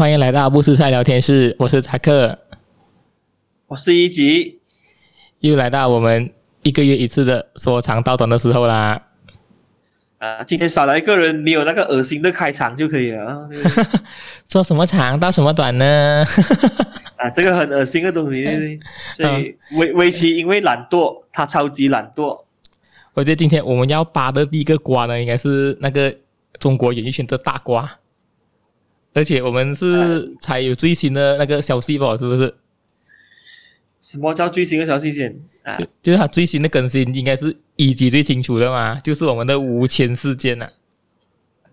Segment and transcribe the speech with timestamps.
[0.00, 2.38] 欢迎来到不吃菜聊天室，我是查克，
[3.66, 4.58] 我是一吉，
[5.40, 9.08] 又来到我们一个月一次的说长道短的时候啦。
[10.16, 13.46] 啊，今天少来一个人，没有那个恶心的开场就可以了。
[14.48, 16.24] 说什么长道什么短呢？
[17.16, 18.80] 啊，这个很恶心的东西？
[19.12, 22.42] 所以围围棋因为懒惰，他超级懒惰。
[23.12, 26.16] 我觉得今天我们要扒的第一个瓜呢，应该是那个
[26.58, 27.98] 中国演艺圈的大瓜。
[29.12, 32.16] 而且我们是才有最新的那个消息吧？
[32.16, 32.54] 是不是？
[33.98, 35.34] 什么叫最新的消息先？
[35.62, 40.72] 啊，就就是它最新的更新，应该是一级最清楚的嘛，就是我们的吴谦事件呐、啊。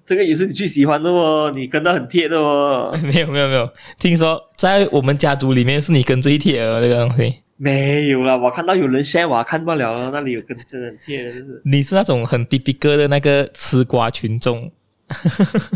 [0.03, 2.91] 这个也是你最喜欢的哦，你跟的很贴的哦。
[3.03, 7.35] 没有没有没有，听说在我们家族里面是你跟最贴的这个东西。
[7.55, 11.61] 没有啦，我看到有人 share，我看不了，那里有跟真的很贴的，就是。
[11.65, 14.71] 你是那种很 typical 的那个吃瓜群众。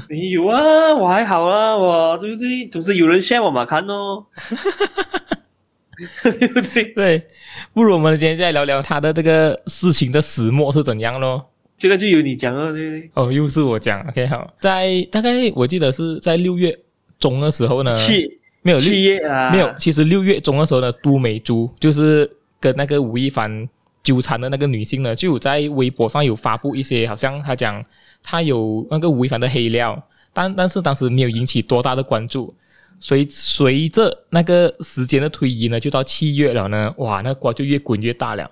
[0.09, 2.67] 没有啊，我还好啊，我对不对？
[2.67, 4.25] 总是有人 share 我嘛看哦，
[6.23, 6.83] 对不对？
[6.93, 7.27] 对，
[7.73, 11.45] 不如我们今天再聊聊他的这个事情的始末是怎样咯？
[11.77, 13.09] 这个就由你讲了，对不对？
[13.13, 16.77] 哦，又是我讲，OK 好，在大概我记得是在六月
[17.17, 18.27] 中的时候呢，七
[18.61, 23.67] 没有七月啊，没有，其实六月中的时候呢，都美珠就是跟那个吴亦凡
[24.03, 27.83] 纠缠的那个女性呢，就有在微博上有发布一些，好像她讲。
[28.23, 29.99] 她有那个吴亦凡的黑料，
[30.31, 32.53] 但但是当时没有引起多大的关注。
[32.99, 38.47] 随随着那个时间的推移呢，就到七月了呢，哇，那瓜就越滚越大了。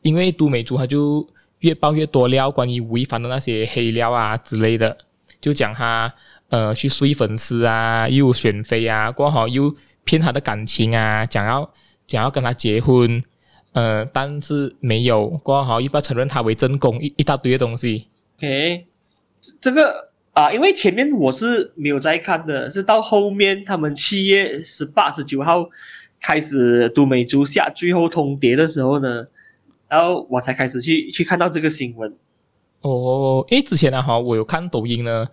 [0.00, 1.24] 因为都美竹他就
[1.60, 4.96] 越爆越多料，关于吴亦凡的那些黑料啊之类的，
[5.40, 6.12] 就讲他
[6.48, 9.72] 呃去睡粉丝啊，又选妃啊，过后又
[10.02, 11.70] 骗他的感情啊，讲要
[12.08, 13.22] 讲要跟他结婚，
[13.72, 18.06] 呃，但是没有，过后又不要承认他为正宫，一一大堆的东西。
[18.40, 18.86] 诶。
[19.60, 25.68] 这个啊，因为前面我是没有在看的，是到后面他们七月十八、十九号
[26.20, 29.26] 开始都美竹下最后通牒的时候呢，
[29.88, 32.14] 然后我才开始去去看到这个新闻。
[32.82, 35.26] 哦，诶之前呢，哈，我有看抖音呢，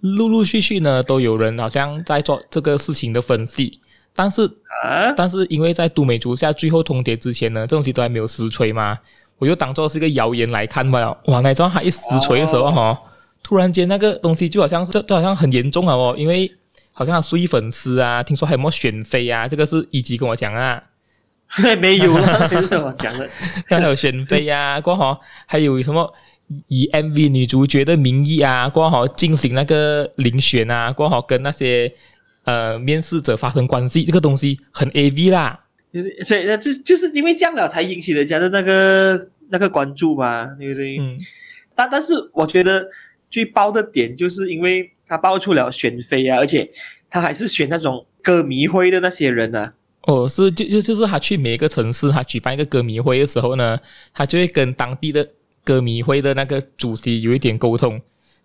[0.00, 3.78] 陆陆续续呢都有人好像在做这个事情的分析，
[4.20, 4.42] 但是
[4.82, 8.98] 啊，但是因为在都美竹下最后通牒之前呢，这东西都还没有实锤嘛，
[9.38, 11.16] 我就当做是一个谣言来看吧。
[11.24, 12.82] 哇，那张他一实锤的时候哈。
[12.90, 12.98] 哦
[13.42, 16.48] 突然间，那个东西就好像是，就好像很严重了哦，因为
[16.92, 19.48] 好像睡粉丝啊，听说还有没有选妃啊？
[19.48, 20.80] 这个是一级跟我讲啊，
[21.80, 22.48] 没有啊，
[22.84, 23.26] 我讲的，
[23.66, 25.16] 还有选妃啊，过后
[25.46, 26.12] 还有什么
[26.68, 31.90] 以 MV 女主角的名义啊，过后进行那个遴选啊，过后跟那些
[32.44, 35.66] 呃面试者发生关系，这个东西很 AV 啦，
[36.24, 40.98] 所以那就就是因为这样了，才引起人家的那个那个关注嘛，对不对？
[40.98, 41.18] 嗯，
[41.74, 42.86] 但但是我觉得。
[43.32, 46.68] 最爆的点就是因为他爆出了选妃啊，而且
[47.08, 49.72] 他还是选那种歌迷会的那些人啊。
[50.02, 53.78] 哦，是就就就是他去每一个城市，他举办一个歌迷会的时候呢，
[54.12, 55.28] 他就会跟当地的
[55.62, 58.00] 歌迷会的那个主席有一点沟通，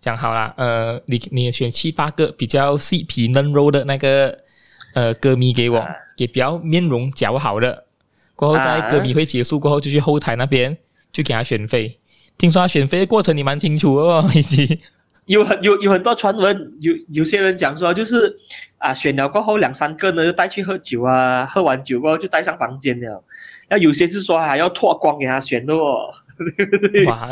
[0.06, 4.38] 讲好了，呃，你你选七八个比较细皮嫩肉的那个
[4.94, 5.84] 呃歌迷给我，
[6.16, 7.86] 也比较面容姣好的。
[8.36, 10.78] 过后在歌迷会结束过后，就去后台那边
[11.12, 11.98] 就给他选妃。
[12.38, 14.78] 听说他选妃的过程你蛮清楚哦， 以及
[15.24, 18.32] 有很有有很多传闻，有有些人讲说就是
[18.78, 23.24] 啊选了过后两三个呢就带去喝酒啊，喝完酒过后就带上房间了，
[23.68, 26.12] 那有些是说还要脱光给他选的哦，
[26.56, 27.04] 对不对？
[27.06, 27.28] 哇，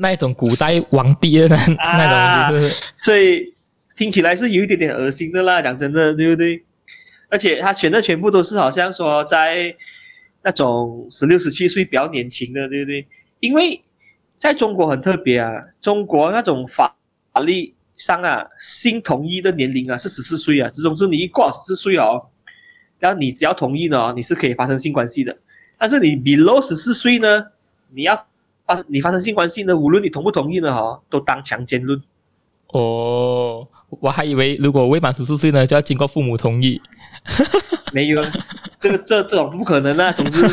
[0.00, 3.52] 那种古代皇帝的那、啊、那种、就是，所以
[3.94, 6.64] 听起来是有一点点恶心的啦，讲真的，对不对？
[7.28, 9.74] 而且他选的全部都是好像说在
[10.42, 13.06] 那种十六十七岁比较年轻的，对不对？
[13.40, 13.82] 因为
[14.38, 16.94] 在中国很特别啊，中国那种法
[17.44, 22.28] 律上啊，性同意的年龄啊是十四岁啊，这种是你一过十四岁哦，
[22.98, 25.36] 然后你只要同意呢，你是可以发生性关系的。
[25.78, 27.46] 但是你 below 十四岁呢，
[27.90, 28.26] 你要
[28.66, 32.02] 发你发生性关系呢，无论你同不同意呢，哈，都当强奸论。
[32.68, 36.80] 哦，我还以为如果未满十四岁呢，就要经过父母同意。
[37.92, 38.22] 没有，
[38.78, 40.40] 这个这这种不可能啊，总之。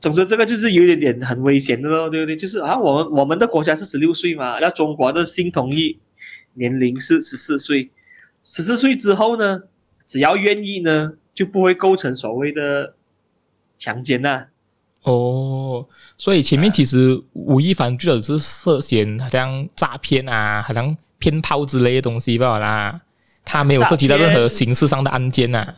[0.00, 2.36] 总之，这个就是有一点点很危险的咯，对不对？
[2.36, 5.98] 就是啊，我们我们的国家是十六岁嘛，那中国的性同意
[6.54, 7.90] 年龄是十四岁，
[8.44, 9.62] 十四岁之后呢，
[10.06, 12.94] 只要愿意呢，就不会构成所谓的
[13.76, 14.46] 强奸呐、啊。
[15.02, 15.86] 哦，
[16.16, 23.00] 所以前面其实吴亦凡就只是涉嫌好像诈骗啊，好像骗炮之类的东西罢了啦，
[23.44, 25.74] 他没有涉及到任何刑事上的案件呐、啊。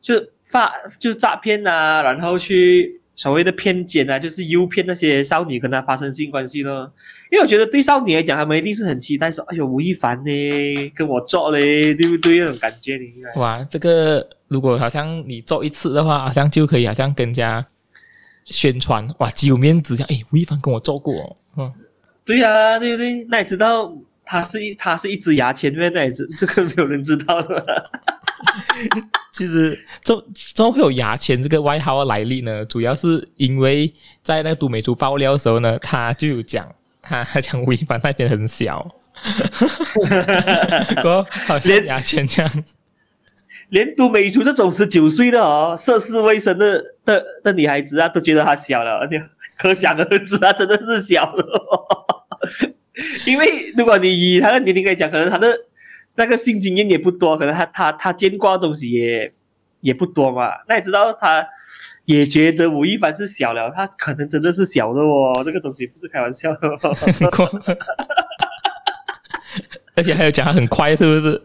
[0.00, 3.00] 就发就是诈骗啊，然后去。
[3.14, 6.90] 所谓的偏见啊，就是诱骗那些少女跟他发生性关系咯。
[7.30, 12.38] 因为我觉得对少女来讲，他们一定是很期待说，哎呦，吴亦凡呢，跟我做嘞，对不对？
[12.38, 13.38] 那种感觉，你应该。
[13.38, 17.64] 哇，这个如果好像你做一次的话，好像就可以好像更加
[18.46, 21.72] 宣传，哇，极有面子，这样，哎，吴亦凡跟我做过，嗯，
[22.24, 23.26] 对呀、啊，对不对？
[23.28, 23.92] 那你知道
[24.24, 27.90] 他是一，他是一只牙签，那也是这个没有人知道的。
[29.32, 30.14] 其实，怎
[30.54, 32.64] 怎么会有牙签这个外号的来历呢？
[32.66, 33.92] 主要是因为
[34.22, 36.68] 在那个都美竹爆料的时候呢，他就有讲，
[37.00, 38.86] 他他讲吴亦凡那边很小，
[41.46, 42.64] 好像牙签这样，
[43.72, 49.20] 连连都美竹这种十九岁的哦，涉世未深的的的女孩子啊，都觉得她小了，而 且
[49.58, 51.44] 可想而知，她真的是小了。
[53.26, 55.58] 因为如果你以她的年龄来讲，可能她的。
[56.14, 59.32] 那个性经验也不多，可能她她她见过的东西也
[59.80, 60.50] 也不多嘛。
[60.68, 61.48] 那你知道，她
[62.04, 65.40] 也觉得吴亦凡是小了，她可能真的是小的哦。
[65.42, 66.78] 这个东西不是开玩笑的哦。
[69.96, 71.42] 而且还有讲他很快，是不是？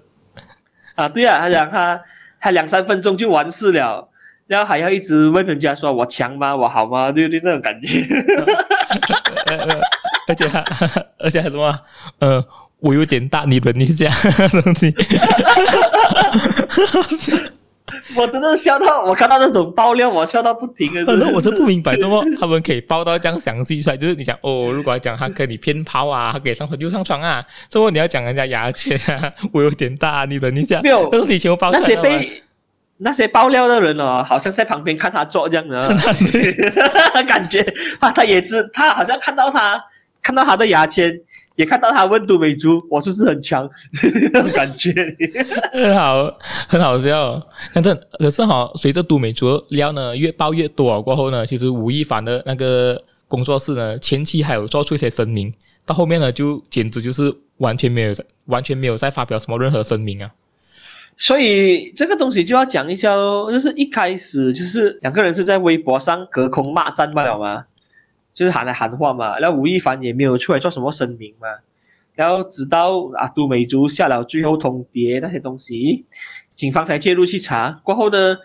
[0.96, 2.04] 啊，对啊，他讲他
[2.48, 4.08] 他两三分钟就完事了，
[4.48, 6.56] 然后还要一直问人家说我强吗？
[6.56, 7.12] 我好吗？
[7.12, 7.42] 对不对？
[7.44, 8.02] 那种感觉。
[10.30, 10.64] 而且还
[11.20, 11.80] 而且还什么？
[12.20, 12.46] 呃。
[12.80, 14.08] 我有点大，你忍一下
[14.62, 14.94] 东西。
[18.18, 21.06] 我真的笑到，我看到那种爆料，我笑到不停啊！
[21.34, 23.98] 我是不明白，怎么他们可以爆到这样详细出来？
[23.98, 27.46] 就是你讲哦，如果讲他跟你骗炮啊，他可以上床就上床啊。
[27.70, 30.82] 之后你要讲人家牙签啊，我有点大，你忍一下。
[30.82, 32.44] 没有，都是以前我爆些被
[32.98, 35.96] 那些爆料的人哦，好像在旁边看他做这样的，
[37.28, 37.62] 感觉
[38.00, 39.80] 啊，他也知他好像看到他
[40.22, 41.14] 看到他的牙签。
[41.58, 43.68] 也看到他问都美竹，我是不是很强？
[44.32, 44.94] 那种感觉
[45.74, 46.32] 很好，
[46.70, 47.42] 很好笑。
[47.74, 55.52] 反正可是哈，随着都美竹料呢越爆越多过后呢，其实吴亦凡的那个工作室呢，前期还有做出一些声明，
[55.84, 58.14] 到后面呢就简直就是完全没有，
[58.46, 60.30] 完全没有再发表什么任何声明啊。
[61.18, 67.66] 所以这个东西就要讲一下喽，就是一开始就是两个人是在微博上隔空骂战罢了吗？
[68.38, 71.48] 就是喊来喊话嘛，然后吴亦凡也没有出来做什么声明嘛，
[72.14, 76.06] 然后直到啊都美竹下了最后通牒那些东西，
[76.54, 77.82] 警方才介入去查。
[77.84, 78.38] 过后呢，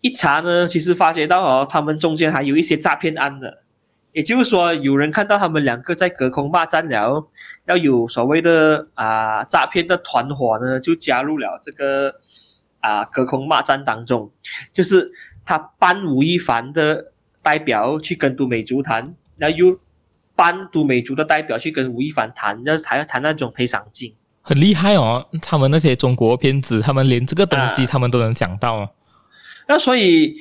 [0.00, 3.64] 一查呢，其实发觉到哦，他们中间还有一些诈骗案的，
[4.12, 7.28] 也就是说有人看到他们两个在隔空骂战了，
[7.66, 12.14] 要有所谓的啊诈骗的团伙呢，就加入了这个
[12.78, 14.30] 啊隔空骂战当中，
[14.72, 15.10] 就是
[15.44, 17.10] 他扮吴亦凡的
[17.42, 19.16] 代表去跟都美竹谈。
[19.42, 19.76] 那又
[20.36, 25.28] 搬都美竹的代表去跟吴亦凡谈，要还要谈那种赔偿金，很厉害哦。
[25.42, 28.88] 他们那些中国骗子，他们连这个东西他们都能想到啊。
[29.66, 30.36] 那所以，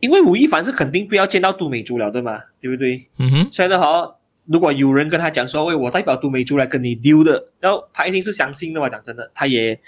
[0.00, 2.40] 因为吴亦凡是肯定不要见到都美竹了，对吗？
[2.60, 3.08] 对不对？
[3.18, 3.48] 嗯哼。
[3.52, 4.16] 所以的话，
[4.46, 8.88] 如果有人跟他讲说，喂，我代表都美竹来跟你丢的，然后他一定是相信的嘛。
[8.88, 9.78] 讲真的，他也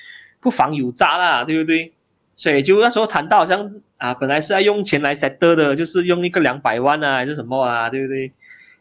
[0.40, 1.92] 不妨有诈啦，对不对？
[2.38, 8.30] 所以就那时候谈到好像啊，本来是要用钱来 set 的，就是用一个两百万啊，还是什么啊，对不对？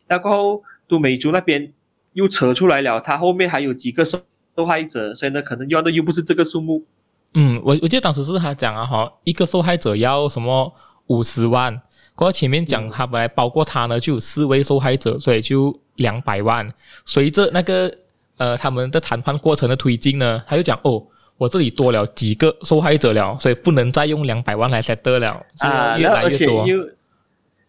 [0.06, 1.74] 然后都美竹那边
[2.14, 4.20] 又扯出来了，他后面还有几个受
[4.56, 6.86] 受害者，所以呢，可能要的又不是这个数目。
[7.34, 10.72] 嗯，我我记得当时是他讲啊，哈，一个受害者要什么
[11.08, 11.82] 五十万，
[12.14, 16.72] 过前面讲他本来包括他呢就有四位受害者，所以就两百万。
[17.06, 17.92] 随着那个
[18.38, 21.04] 呃他们的谈判过程的推进呢，他就讲哦。
[21.38, 26.62] 我这里多了几个受害者了，所以不能再用两百万来 settle 了，啊，越来越多。
[26.62, 26.90] 而且又，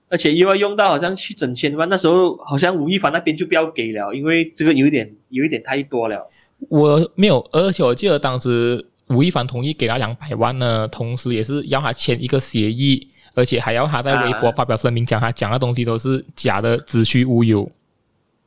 [0.09, 6.31] 而且又要用到好像去整千万，那时候好像吴亦凡那边就不要给了，因为这个有一点有一点太多了。
[6.71, 17.71] 我没有，而且我记得当时吴亦凡同意给他两百万呢，同时也是要他签一个协议，而且还要他在微博发表声明，讲他讲的东西都是假的，子虚乌有。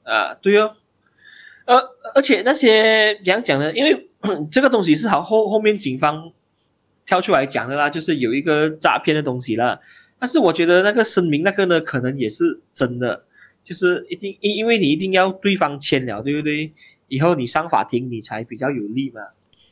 [0.04, 0.74] 啊，对哦，
[1.66, 1.78] 而
[2.16, 3.72] 而且那些怎样讲呢？
[3.72, 4.10] 因为
[4.52, 6.32] 这个东西是好后后面警方
[7.06, 9.80] 跳出来讲的啦，就是有一个诈骗的东西啦。
[10.20, 13.24] 但是我觉得那个声明那个呢，可能也是真的，
[13.64, 16.72] 就是一定因因为你一定要对方签了，对不对？
[17.08, 19.22] 以后你上法庭你才比较有利嘛。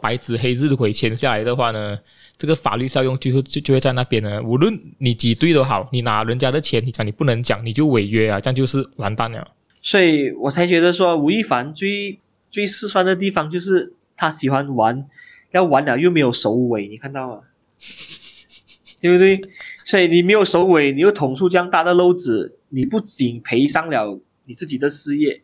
[0.01, 2.00] 白纸黑字会签下来的话呢，
[2.36, 4.41] 这个法律效用就会就就会在那边呢。
[4.41, 9.48] 无论你几对都好，你拿人家的钱，你讲你不能讲，你就违约啊，这样就是完蛋了。
[9.82, 12.18] 所以我才觉得说吴亦凡最
[12.50, 13.94] 最失算的地方就是。
[14.20, 15.06] 他喜欢玩，
[15.52, 17.40] 要玩了又没有首尾，你看到吗？
[19.00, 19.40] 对不对？
[19.86, 25.42] 所以你没有首尾，你又捅出这样大的漏子，你不仅赔上了你自己的事业，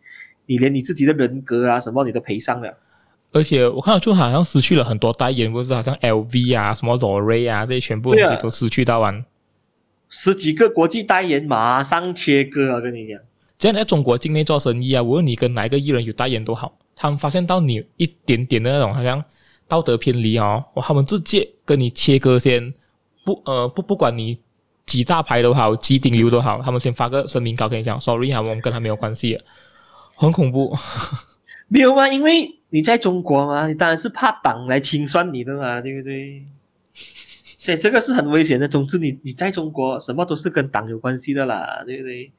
[0.47, 2.77] 你连你自己的人格啊什么你都赔上了。
[3.31, 9.23] 而且我看到就好像失去了很多代言，不是好像 LV 啊、什么 Lore 啊这些全部东西都失去到完。
[10.09, 12.81] 十几个国际代言马上切割啊！
[12.81, 13.19] 跟你讲，
[13.57, 19.23] 这样在中国境内做生意啊，无论你跟哪一个艺人有代言都好，他们发现到你一点点的那种好像
[19.67, 22.73] 道德偏离哦，他们直接跟你切割先，
[23.23, 24.39] 不呃不不管你
[24.85, 29.39] 几大牌都好，几顶流都好，他们先发个声明稿跟你讲，sorry 啊，我们跟他没有关系，
[30.15, 30.75] 很恐怖。
[31.67, 32.07] 没有吗？
[32.07, 36.45] 因为你在中国嘛，你当然是怕党来清算你的嘛，对不对？
[36.93, 38.67] 所以这个是很危险的。
[38.67, 42.31] 总之，你你在中国，什么都是跟党有关系的啦，对不对？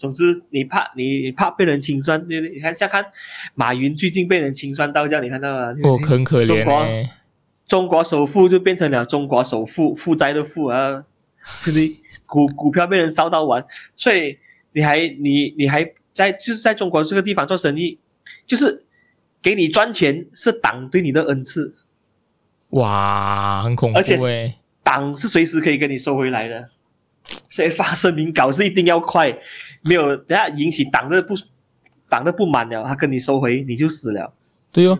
[0.00, 2.56] 总之，你怕你怕被人清算，对不对？
[2.56, 3.04] 你看，下看
[3.54, 5.74] 马云最近被人清算到这样，你看到吗？
[5.82, 6.46] 哦，很可怜。
[6.46, 6.86] 中国，
[7.68, 11.04] 中国首富就变成了中国首富，负债的负啊，
[11.64, 11.92] 对不对？
[12.24, 13.62] 股股票被人烧到完，
[13.94, 14.38] 所以
[14.72, 17.98] 你还你你还在就是在中国这个地方做生意。
[18.46, 18.84] 就是
[19.40, 21.72] 给你赚钱是党对你的恩赐，
[22.70, 24.18] 哇，很恐怖，而且
[24.82, 26.68] 党是随时可以跟你收回来的，
[27.48, 29.38] 所以发声明稿是一定要快，
[29.82, 31.34] 没有等下引起党的不
[32.08, 34.32] 党的不满了，他跟你收回你就死了。
[34.72, 34.98] 对哦，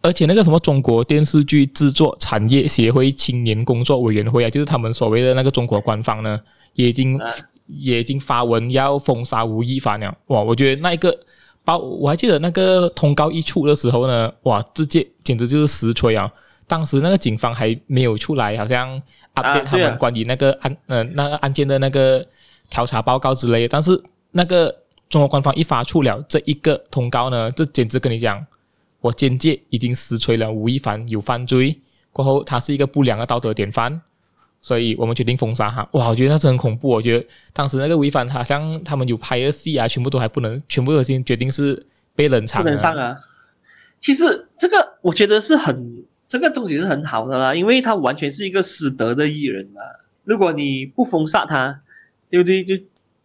[0.00, 6.40] 而且那个什么中国电视剧制作产业协会青年工作委员会啊，就是他们所谓的那个中国官方呢，
[6.74, 7.30] 也已经、啊、
[7.66, 10.16] 也已经发文要封杀吴亦凡了。
[10.26, 11.18] 哇，我觉得那一个。
[11.64, 16.28] 包我还记得那个通告一出的时候呢，哇，直接简直就是实锤啊！
[16.66, 19.00] 当时那个警方还没有出来，好像
[19.36, 22.26] update 他们关于那个案，呃，那个案件的那个
[22.68, 23.68] 调查报告之类的。
[23.68, 23.92] 但是
[24.32, 24.74] 那个
[25.08, 28.44] 中国官方一发出了这一个通告呢，这简直跟你讲，
[29.00, 31.78] 我间接已经实锤了吴亦凡有犯罪，
[32.10, 34.02] 过后他是一个不良的道德典范。
[34.64, 35.82] 所以我们决定封杀他。
[35.94, 36.88] 哇，我觉得那是很恐怖。
[36.88, 41.84] 我觉得当时那个吴亦凡，好像他们有拍的戏啊，全部都还不能，全部都已经决定是
[42.14, 42.62] 被冷藏。
[42.62, 43.16] 不能上啊。
[44.00, 49.80] 其实这个我觉得是很，这个东西是很好的啦，因为他完全是一个失德的艺人嘛。
[50.22, 51.80] 如果你不封杀他，
[52.30, 52.62] 对不对？
[52.62, 52.76] 就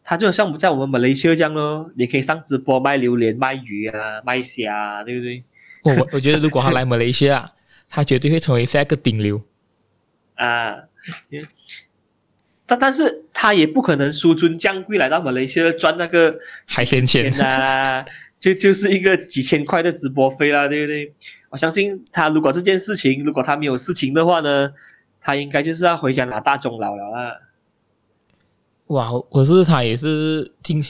[0.10, 5.44] 他就像在我们马来西亚这样咯，你可以上直播卖榴莲、卖鱼啊、卖虾啊，对不对？
[5.84, 7.52] 我我觉得如果他来马来西亚，
[7.90, 9.42] 他绝对会成为下一个顶流
[10.36, 10.78] 啊。
[12.66, 18.06] 但但是他也不可能输尊降贵来到马来西亚赚那个海鲜钱啊，
[18.40, 21.14] 就就是一个几千块的直播费啦，对不对？
[21.50, 24.72] 我相信他如果这件事情，如果他没有事情的话呢，
[25.20, 27.42] 他应该就是要回家拿大终老了啦。
[28.88, 30.84] 哇，可是他也是听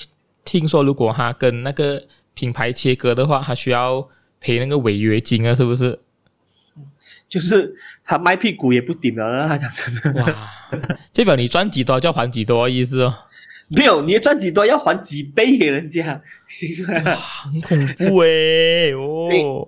[0.45, 4.07] 听说，如果他跟那个品牌切割的话，他需要
[4.39, 5.99] 赔那个违约金啊，是不是？
[7.27, 7.75] 就是
[8.05, 10.23] 他卖屁股也不顶了，他讲真的。
[10.23, 10.49] 哇，
[11.11, 13.13] 代表你赚几多就要还几多意思哦？
[13.69, 16.21] 没有，你赚几多要还几倍给人家。
[17.03, 19.67] 哇，很恐怖诶哦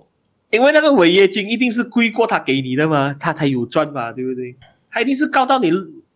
[0.50, 0.62] 因。
[0.62, 4.56] 为那个违约金一定是贵过他给你的嘛，他才有赚嘛，对不对？
[4.88, 5.70] 他一定是告到你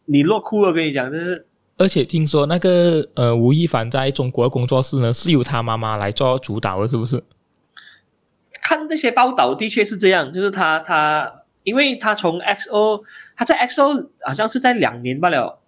[0.07, 1.47] 你落库了，跟你讲的是。
[1.77, 7.23] 而且听说那个呃吴亦凡在中国工作室呢，是由他妈妈来做主导的，是不是？
[8.63, 10.33] 看那些报道，的确是这样。
[10.33, 13.03] 就是他，他，因为他从 XO，
[13.37, 15.61] 他在 XO 好像是在两年罢了，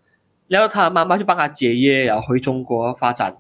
[0.47, 3.37] 然后他妈妈就帮他结业，然后回中国发展。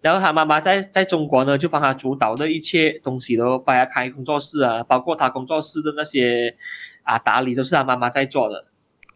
[0.00, 6.54] 然后他妈妈在在中国呢，就帮他主导的一切东西都帮他开工作室啊，包括他工作室的那些
[7.02, 8.66] 啊打理都是他妈妈在做的。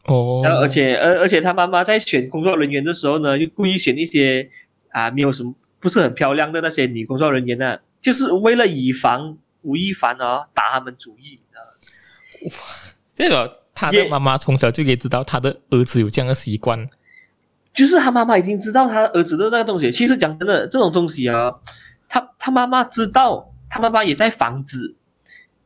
[0.07, 0.41] 哦。
[0.45, 4.49] 然后而且而而且他妈妈在选工作人员的时候呢，就故意选一些
[4.91, 9.39] 啊没有什么不是很漂亮的那些女工作人员呢，啊，就是为了以防。
[9.63, 11.39] 吴亦凡哦，打他们主意，
[12.47, 12.51] 哇！
[13.15, 16.89] 这个他的妈妈从小就可以知道他的儿子有这样的习惯，
[17.75, 19.93] 就是他妈妈已经知道他儿子的那个东西。
[19.93, 21.53] 其实讲真的，这种东西啊，
[22.09, 24.97] 他他妈妈知道，他妈妈也在防止，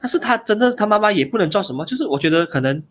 [0.00, 1.84] 但是他真的，他妈妈也不能做什么。
[1.84, 2.82] 就是我觉得可能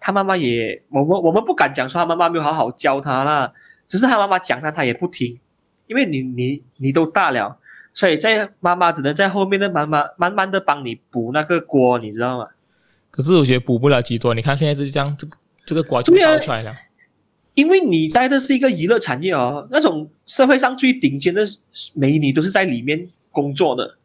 [0.00, 3.52] 他妈妈也，我们我们不敢讲说他妈妈没有好好教他啦，
[3.86, 5.38] 只是他妈妈讲他，他也不听，
[5.86, 7.58] 因为你你你都大了。
[7.94, 12.46] 所以在妈妈只能在后面的慢慢慢慢的帮你补那个锅，你知道吗？
[13.10, 16.72] 可是我觉得补不了几多，你看现在是这样，这个这个锅就爆出来了。
[17.54, 21.44] 因为你在的是一个娱乐产业哦，那种社会上最顶尖的
[21.94, 23.96] 美女都是在里面工作的。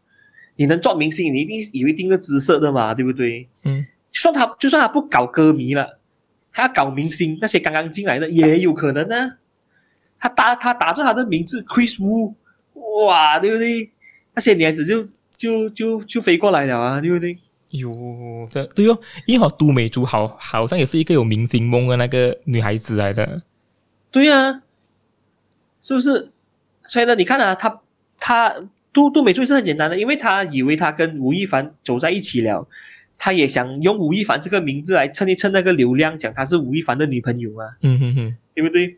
[0.56, 3.48] 你能做明星，你一定有一定的姿色的嘛，对不对？
[3.64, 3.86] 嗯。
[4.13, 6.00] 就算他就算他不搞歌迷了，
[6.53, 9.32] 他要搞明星，那些刚刚进来的也有可能呢、啊。
[10.20, 12.36] 他打他打着他的名字 Chris Wu。
[13.05, 13.91] 哇，对不对？
[14.36, 17.38] 那些女孩子就就就就飞过来了啊，对不对？
[17.72, 23.41] 哟，这对哦，因为都美竹好好像也是一个有明星梦的那个女孩子来的。
[24.12, 24.62] 对啊，
[25.82, 26.32] 是不是？
[26.84, 27.79] 所以呢，你看啊，她
[28.20, 28.53] 她
[28.91, 32.67] 杜杜美竹是很简单的，因为她以为她跟吴亦凡走在一起了，
[33.24, 37.70] 她也想用吴亦凡这个名字来蹭一蹭那个流量，讲她是吴亦凡的女朋友啊。
[37.82, 38.98] 嗯哼哼，对不对？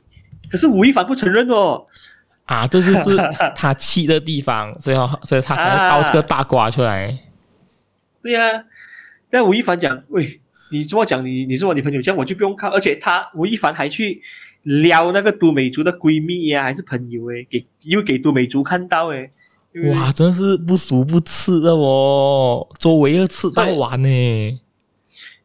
[0.50, 1.86] 可是吴亦凡不承认哦。
[2.46, 3.16] 啊，这就是
[3.56, 7.06] 他气的地方，所以所以他才会爆这个大瓜出来。
[7.06, 7.14] 啊、
[8.24, 8.64] 对呀、啊，
[9.30, 10.42] 那吴亦凡讲，喂，
[10.72, 12.72] 你这么讲，你你是我女朋友，这样我就不用看。
[12.72, 14.24] 而且他吴亦凡还去
[14.64, 19.30] 撩那个都美竹的闺蜜呀、啊，还是朋友诶，给又给都美竹看到诶。
[19.92, 24.62] 哇，真是不熟不吃的哦，周围要吃到完呢。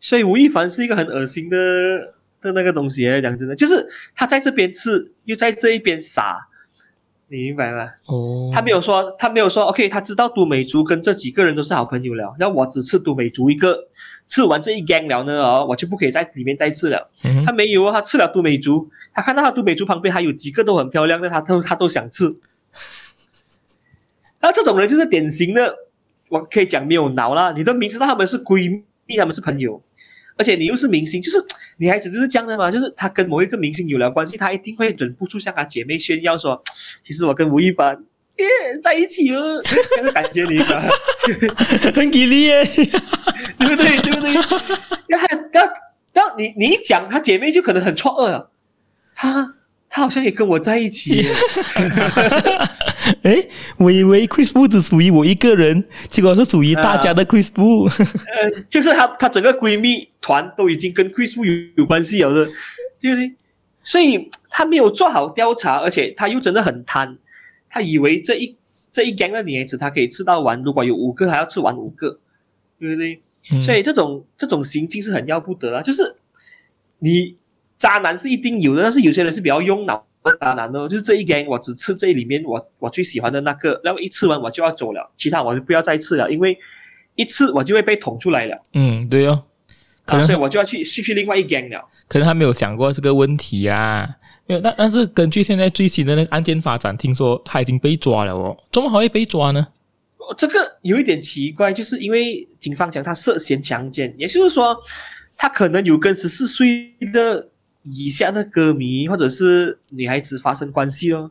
[0.00, 1.56] 所以吴亦凡是一个很恶心的
[2.40, 6.46] 的那个东西，讲真的，就是他在这边吃，又在这一边撒。
[7.32, 7.88] 你明白吗？
[8.06, 13.86] 哦，他没有说，他没有说，OK，他知道都美竹跟这几个人都是好朋友了，然后我只吃都美竹一个，
[14.26, 17.08] 吃完这一 gang 了呢，哦，我就不可以在里面再吃了。
[17.24, 22.36] 嗯、他没有啊，他吃了都美竹，他看到他都美竹旁边还有几个都很漂亮的，他都他都想吃。
[24.40, 25.74] 那这种人就是典型的，
[26.28, 29.82] 我可以讲没有脑啦，你都明知道他们是闺蜜，他们是朋友。
[30.38, 31.36] 而且你又是明星，就是
[31.76, 36.62] 女孩子就是这样的嘛，就是她跟某一个明星有了关系，她一定会忍不住向她姐妹炫耀说
[37.04, 37.94] ：“其实我跟吴亦凡
[38.38, 38.46] 耶
[38.80, 39.60] 在一起了。”
[39.94, 40.82] 这个感觉你吧，
[41.94, 43.98] 很给力耶，对不对？
[44.00, 44.32] 对不对？
[45.08, 45.28] 然后，
[46.14, 48.50] 然后你你一讲，她姐妹就可能很错愕了，
[49.14, 49.56] 她
[49.90, 51.22] 她好像也跟我在一起。
[53.22, 53.36] 哎，
[53.78, 57.88] 我以为 Chris Wu 只属于我一个人，结果是属于大家的 Chris Wu。
[57.88, 62.50] 呃，就是她，她整个闺蜜团都已经跟 Chris Wu 有有关系了的，
[63.00, 63.32] 对不对？
[63.82, 67.16] 所以她没有做好调查，而且她又真的很贪，
[67.68, 68.54] 她以为这一
[68.92, 72.18] 这一 gang 的女孩子她可以吃到完，如果有五个，还要吃完五个，
[72.78, 73.20] 对不对？
[73.52, 75.82] 嗯、所以这种这种行径是很要不得啊！
[75.82, 76.16] 就是
[76.98, 77.34] 你
[77.78, 80.06] 渣男是一定有的，但是有些人是比较用脑。
[80.38, 86.58] 当然咯，就是这一根，我只吃这里面我我最喜欢的那个，然后一吃完我就要走了，其他我就不要再吃了，因为
[87.14, 88.60] 一吃我就会被捅出来了。
[88.74, 89.42] 嗯，对哦，
[90.04, 91.82] 可能、啊、所以我就要去去去另外一根了。
[92.06, 94.06] 可能他没有想过这个问题啊，
[94.46, 99.68] 因为但但是根据现在最新的那个案件发展，听说他已经被抓了哦，怎么还会被抓呢？
[100.36, 104.76] 这个有一点奇怪，就是因为警方讲他涉嫌强奸，也就是说
[105.34, 107.48] 他可能有跟十四岁的。
[107.84, 111.30] 以下的歌迷或者是女孩子发生关系哦，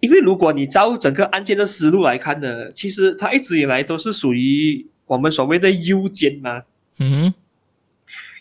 [0.00, 6.62] 因为如果你照整个案件的思路来看呢，其实他一直以来都是属于我们所谓的诱奸嘛，
[6.98, 7.32] 嗯，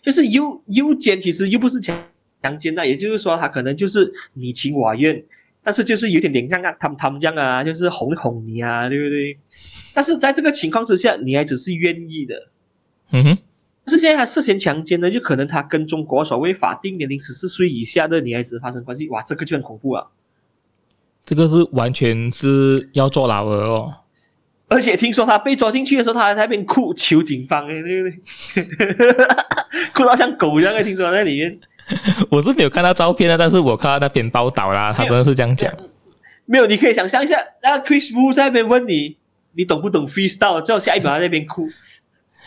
[0.01, 1.95] 就是诱诱奸，其实又不是强
[2.41, 5.23] 强奸那，也就是说他可能就是你情我愿，
[5.61, 9.37] 但是就是有点点像啊，他们他们这样啊，就是哄哄你啊，对不对？
[9.93, 12.47] 但是在这个情况之下，女孩子是愿意的，
[13.11, 13.37] 嗯哼。
[13.85, 20.07] 但是现在他涉嫌强奸呢，就可能他跟中国所谓法定年龄十四岁以下的女孩子发生关系，哇，这个就很恐怖啊！
[21.25, 23.93] 这个是完全是要坐牢的哦。
[24.69, 29.15] 而且听说他被抓进去的时候，他还在那边哭求警方，对不对？
[29.93, 31.59] 哭到像狗一样，听说在里面。
[32.31, 35.71] 我是没有看到照片的，但是我看到那篇报道啦，他真的是这样讲。
[36.45, 39.17] 没有，你可以想象一下，那 Chris Wu 在那边问你，
[39.51, 40.61] 你懂不懂 freestyle？
[40.61, 41.67] 之后下一秒他在那边哭。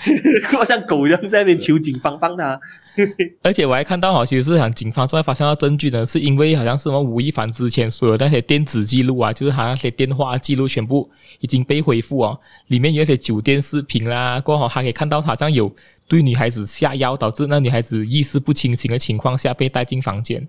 [0.51, 2.61] 哭像狗一样在那边求警方帮他，
[3.43, 15.75] 而且我还看到好其实是想警方后来发现到证据呢，是因为好像是什么吴亦凡之前所有那些电子记录啊，就是他那些电话记录全部已经被恢复哦，里面有一些酒店视频啦，过后还可以看到好像有
[16.07, 20.47] 对女孩子下药，导致那女孩子意识不清醒的情况下被带进房间，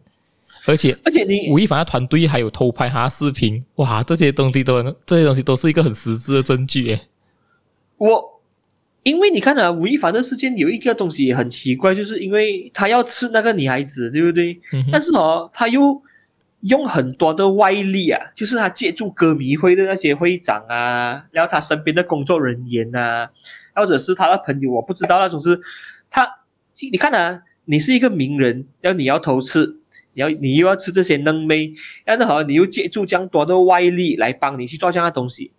[0.66, 7.08] 而且而且你吴亦凡的团队还有偷拍他的视频，哇，这些东西都这些东西都是一个很实质的证据诶，
[7.98, 8.37] 我。
[9.08, 14.60] 因为你看啊，吴亦凡的事件有一个东西也很奇怪，就是因为他要吃那个女孩子，对不对？
[14.74, 16.02] 嗯、但是哦，他又
[16.64, 23.30] 用很多的外力啊，就是他借助歌迷会的那些会长啊，然后他身边的工作人员啊，
[23.74, 25.58] 或者是他的朋友，我不知道那种是
[26.10, 26.30] 他。
[26.92, 29.78] 你看啊，你是一个名人，然后你要偷吃，
[30.16, 31.72] 你要你又要吃这些嫩妹，
[32.04, 35.54] 然后好，你又借助这样多的外力来帮你去做这样的东西，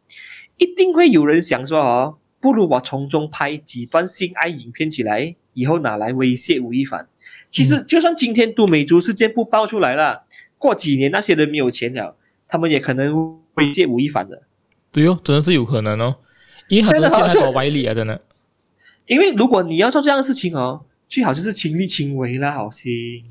[0.58, 2.18] 一定会有人想说哦。
[2.40, 7.08] 不如我从中拍几段性爱影片起来，以后拿来威胁吴亦凡。
[7.50, 10.22] 其实，就算今天都美竹事件不爆出来了，
[10.56, 12.14] 过几年那些人没有钱了，
[12.46, 14.42] 他们也可能威胁吴亦凡的。
[14.92, 16.16] 对哦，真的是有可能哦。
[16.68, 18.20] 因为很多太多歪理啊，真的。
[19.06, 23.24] 因为如果你要做这样的事情哦，最好就是亲力亲为啦，好心。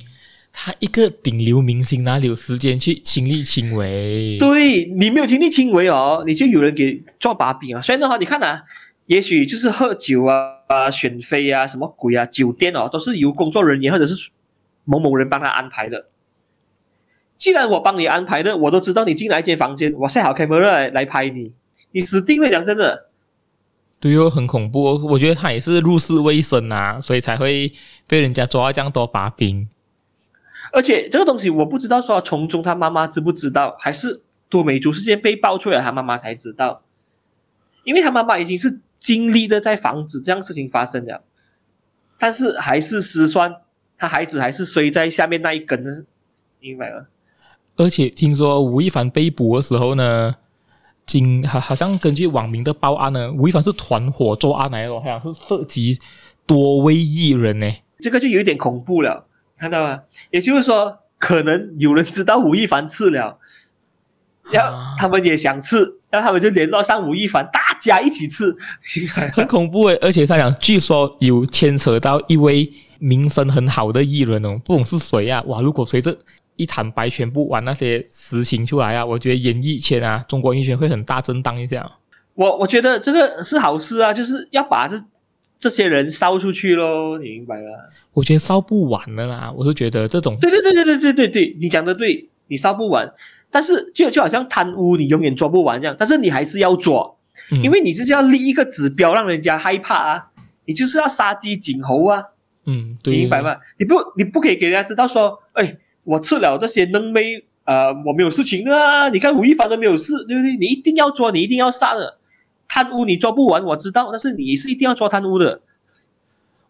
[0.51, 4.37] 他一个顶流明星哪里有时间去亲力亲为？
[4.39, 7.81] 对，你没有亲力亲为哦，你就有人给做把柄啊。
[7.81, 8.63] 所以的话，你看啊。
[9.07, 14.29] 也许就是喝酒啊、啊选妃啊、什么鬼啊、酒店哦，都是由工作人员或者是
[14.85, 16.05] 某某人帮他安排的。
[17.37, 21.53] 既然我帮你安排的，我都知道你进来一间房间，我塞好 camera 来来拍你，
[21.91, 22.49] 你死定了！
[22.49, 23.09] 讲真的，
[23.99, 24.83] 对哦，很恐怖。
[24.85, 27.71] 哦我觉得他也是入世未深啊，所以才会
[28.07, 29.69] 被人家抓这样多把柄。
[30.73, 36.81] 而且这个东西我不知道说从中他妈妈知不知道，还是多美竹事件被爆出来，他妈妈才知道。
[37.83, 41.23] 因为他妈妈已经是尽力的在防止这样事情发生了，
[42.17, 43.57] 但是还是失算，
[43.95, 46.03] 他孩子还是摔在下面那一根呢，
[46.59, 47.07] 明白了？
[47.75, 50.35] 而且听说吴亦凡被捕的时候呢，
[51.05, 55.99] 经好好像根据网民的报案呢，吴亦凡是团伙作案来的，好像是涉及
[56.47, 59.27] 多位艺人呢，这个就有点恐怖了，
[59.59, 60.01] 看到吗？
[60.31, 63.37] 也就是说，可能有人知道吴亦凡吃了，
[64.51, 65.96] 然后他们也想吃。
[66.09, 68.55] 然后他们就联络上吴亦凡，大家一起吃，
[69.33, 69.95] 很恐怖诶。
[69.97, 75.41] 而且他讲，据说有牵扯到一位名声很好的艺人哦，不懂是谁啊？
[75.47, 75.61] 哇！
[75.61, 76.17] 如果随着
[76.55, 81.89] 一坦白，全部玩那些实情出来啊，我觉得演艺圈啊，中国演艺圈会很大震荡一下。
[82.35, 84.97] 我我觉得这个是好事啊，就是要把这
[85.59, 87.69] 这些人烧出去喽，你明白吗？
[88.13, 90.37] 我觉得烧不完的啦，我就觉得这种。
[90.39, 93.11] 对对对对对对对对，你讲的对，你烧不完。
[93.49, 95.95] 但是就就好像贪污，你永远抓不完这样。
[95.97, 97.15] 但是你还是要抓，
[97.51, 100.27] 嗯、因为你就是要立一个指标，让人家害怕啊。
[100.65, 102.21] 你就是要杀鸡儆猴啊。
[102.65, 103.55] 嗯，对，明白吗？
[103.79, 109.07] 你不你不可以给人家知道说，哎，我吃了这些嫩妹，呃，我没有事情啊。
[109.07, 110.57] 你看吴亦凡都没有事，对不对？
[110.57, 112.17] 你一定要抓，你一定要杀的。
[112.67, 115.61] 贪污你抓不完，我知道，但是你是一定要抓贪污的。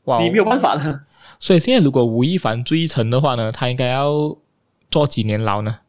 [0.03, 1.01] 哇，你没有办法的。
[1.39, 4.37] 所以现在如果吴亦凡追成的话呢，他应该要
[4.91, 5.79] 坐几年牢呢？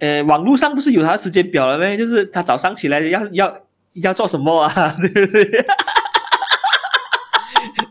[0.00, 1.96] 呃，网络上不是有他的时间表了没？
[1.96, 3.56] 就是他早上起来要要
[3.94, 4.94] 要做什么啊？
[5.00, 5.66] 对不对？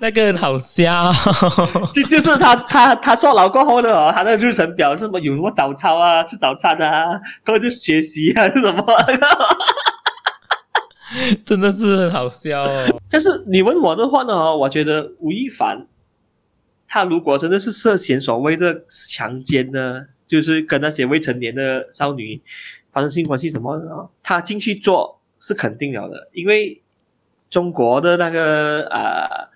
[0.01, 1.11] 那个很好笑，
[1.93, 5.19] 就就是他他他坐牢过后的哦，他的日程表是什么？
[5.19, 7.05] 有什么早操啊，吃早餐啊，
[7.43, 8.85] 然后就学习啊，是什么？
[11.43, 12.85] 真的是很好笑哦。
[13.09, 15.85] 但是你问我的话呢，我觉得吴亦凡。
[16.91, 22.41] 他如果真的是涉嫌所谓的强奸呢，就是跟那些未成年的少女
[22.91, 26.81] 发生性关系什么的，他进去做是肯定了的，因为
[27.47, 29.47] 中国的那个呃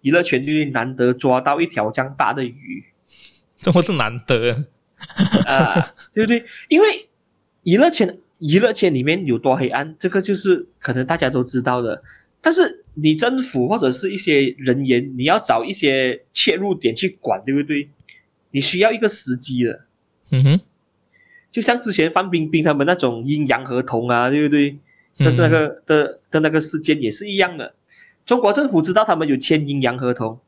[0.00, 2.84] 娱乐圈里难得抓到一条这样大的鱼，
[3.54, 4.50] 怎么是难得
[5.46, 5.74] 啊？
[5.74, 6.44] 呃、对不对？
[6.68, 7.08] 因为
[7.62, 12.02] 娱乐圈娱乐圈里面有多黑暗，这个就是可能大家都知道的。
[12.42, 17.88] 但是你政府或者是一些人员，你要找一些切入点去管，对不对？
[18.50, 19.84] 你需要一个时机的。
[20.30, 20.60] 嗯哼，
[21.52, 24.76] 就像之前范冰冰他们那种阴阳合同啊，对不对？
[25.18, 27.74] 但是那个的的那个事件也是一样的。
[28.26, 30.40] 中国政府知道他们有签阴阳合同，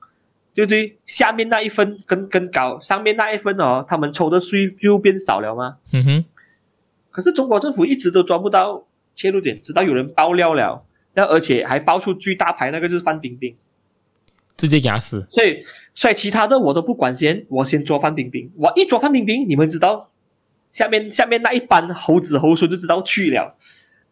[0.53, 0.97] 对不对？
[1.07, 5.77] 下面那一分跟跟高，上面那一分哦，他们抽的税就变少了吗？
[5.93, 6.25] 嗯哼。
[7.11, 10.85] 可是中国政府一直都抓不到切入点，直到有人爆料了。
[11.14, 13.55] 那而且还爆出最大牌那个就是范冰冰，
[14.57, 15.27] 直接给他死。
[15.31, 15.61] 所以
[15.94, 18.50] 所以其他的我都不管先，我先抓范冰冰。
[18.57, 20.11] 我一抓范冰冰，你们知道，
[20.72, 23.57] 下面下面那一班猴子猴孙就知道去了，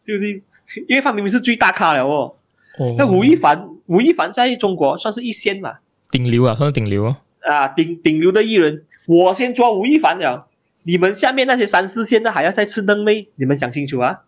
[0.04, 0.42] 就是？
[0.88, 2.36] 因为范冰冰是最大咖了哦。
[2.78, 2.94] 哦。
[2.96, 5.78] 那吴亦凡，吴亦凡在中国算是一线嘛？
[6.10, 7.18] 顶流啊，算是顶流啊。
[7.40, 10.46] 啊，顶顶流的艺人，我先抓吴亦凡了。
[10.84, 14.22] 你们下面那些三四线的还要再吃嫩妹，你们想清楚啊！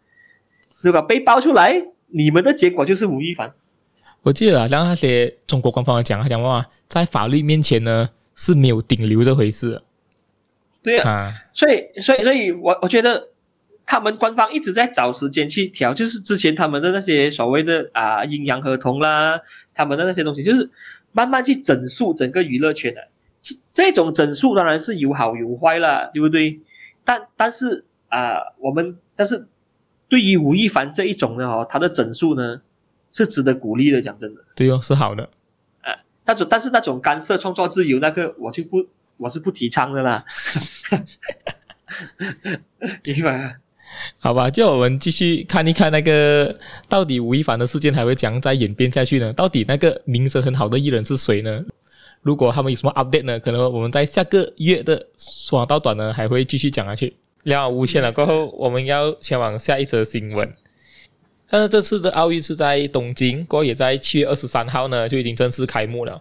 [0.80, 1.93] 如果被爆出来。
[2.16, 3.52] 你们的结果就是吴亦凡。
[4.22, 9.82] 我记得好像那些中国官方讲，他讲话在法律面前呢是没有顶流这回事。
[10.80, 13.30] 对啊，啊所以所以所以我我觉得
[13.84, 19.40] 他们官方一直在找时间去调，就是之前他们的那些所谓的啊阴阳合同啦，
[19.74, 20.70] 他们的那些东西，就是
[21.10, 23.08] 慢慢去整肃整个娱乐圈的。
[23.72, 26.60] 这种整肃当然是有好有坏啦，对不对？
[27.04, 29.48] 但但是啊，我们但是。
[30.08, 32.60] 对于吴亦凡这一种呢哦，他的整数呢
[33.12, 34.02] 是值得鼓励的。
[34.02, 35.28] 讲真的，对哦，是好的。
[35.82, 35.92] 呃，
[36.24, 38.86] 那种但是那种干涉创作自由那个，我就不
[39.16, 40.24] 我是不提倡的啦。
[43.02, 43.56] 明白？
[44.18, 49.32] 好吧，就我们继续看一看那个到底吴亦凡的事件还会怎样再演变下去呢？
[49.32, 51.64] 到底那个名声很好的艺人是谁呢？
[52.22, 53.38] 如果他们有什么 update 呢？
[53.38, 57.14] 可能我们在下个月的爽到短呢还会继续讲下去。
[57.44, 60.52] 聊无线了过后，我们要前往下一则新闻。
[61.48, 66.20] 但是这次的奥运是在东京，过后也在七月二十三号呢就已经正式开幕了。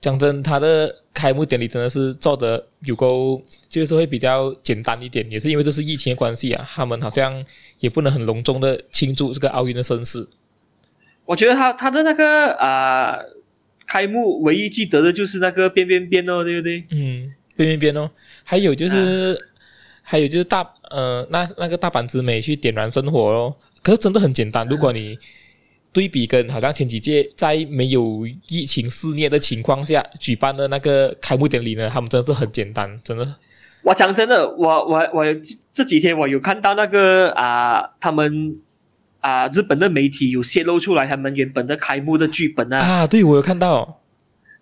[0.00, 7.44] 讲真，它的开幕典礼真的是做的有够，就是会比较简单一点，也是因为这是疫情的关系啊，他们好像
[7.78, 10.28] 也不能很隆重的庆祝这个奥运的盛事。
[11.24, 13.24] 我觉得他他的那个啊、呃、
[13.86, 16.84] 开幕唯一记得的就是那个边边边哦，对不对？
[16.90, 18.10] 嗯，边边边哦，
[18.42, 19.48] 还有就是。
[20.08, 24.66] 啊还有就是大呃，那那个大阪之美去点燃生活咯，可是真的很简单。
[24.66, 25.18] 如果你
[25.92, 33.36] 对比跟好像前几届在没有疫情肆虐的情况下举办的那个开幕典礼呢，他们真的是很简单，真的。
[33.82, 35.24] 我讲真的，我我我
[35.70, 38.56] 这几天我有看到那个啊，他们
[39.20, 42.78] 啊日本的媒体有泄露出来他们原本的开幕的剧本啊。
[42.78, 44.00] 啊，对，我有看到。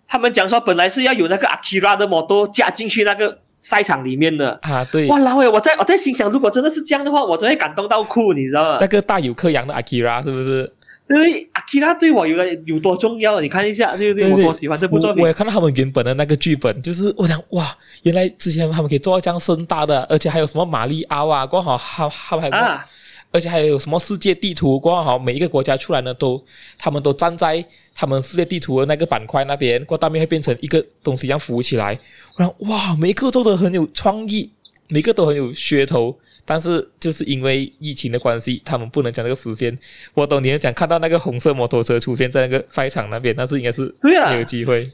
[0.09, 5.07] 他们讲说本来是要有那个 Akira 的摩托加进去那个赛场里面的啊，对。
[5.07, 8.77] 哇，老伟，我在我在心想，如果真的是这样的话，我真会感动到哭，你知道吗？
[8.79, 10.71] 那个大有克洋的阿 kira 是不是？
[11.07, 13.39] 对，Akira 对我有有多重要？
[13.39, 14.29] 你看一下，对不对？
[14.29, 15.23] 我多喜欢这部作品。
[15.23, 22.85] 我也看到他们原本的那个剧本，就是我想，哇，原来之前他们可以做到这样盛大的，而且还有什么玛丽奥啊，刚好他他们还，啊、
[23.31, 26.43] 而且还有什么世界地图，刚好每一个国家出来呢，都
[26.77, 27.63] 他们都站在
[27.93, 31.99] 他们世界地图的那个板块那边，过大面会变成一个东西一样浮起来。
[32.37, 34.49] 我想，哇，每个做的很有创意，
[34.87, 36.17] 每个都很有噱头。
[36.49, 39.77] 但是就是因为疫情的关系，他们不能讲这个时间。
[40.13, 44.85] 我懂你想看到那个红色摩托车出现在那个赛场那边，但是应该是没有机会。
[44.85, 44.91] 啊、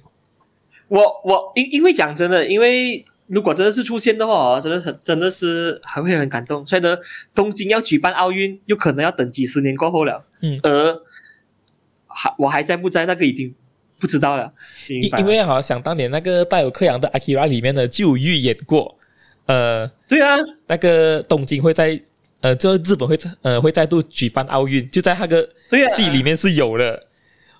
[0.88, 6.66] 我我因因为讲真的，因为如果真的是出现的话，真的很真的是还会很感动。
[6.68, 6.98] 所以呢，
[7.34, 10.26] 东京要举办奥运，有可能要等几十年过后了。
[10.42, 11.02] 嗯，而
[12.08, 13.54] 还我还在不在，那个已经
[14.00, 14.52] 不知道了。
[14.88, 18.98] 因因为好像想当年那个带有克洋的 Akira 里面呢，就有预演过。
[19.46, 20.36] 呃，对啊，
[20.68, 22.00] 那个东京会在
[22.42, 25.48] 呃，就日本会呃会再度举办奥运，就在那个
[25.96, 27.08] 戏里面是有的。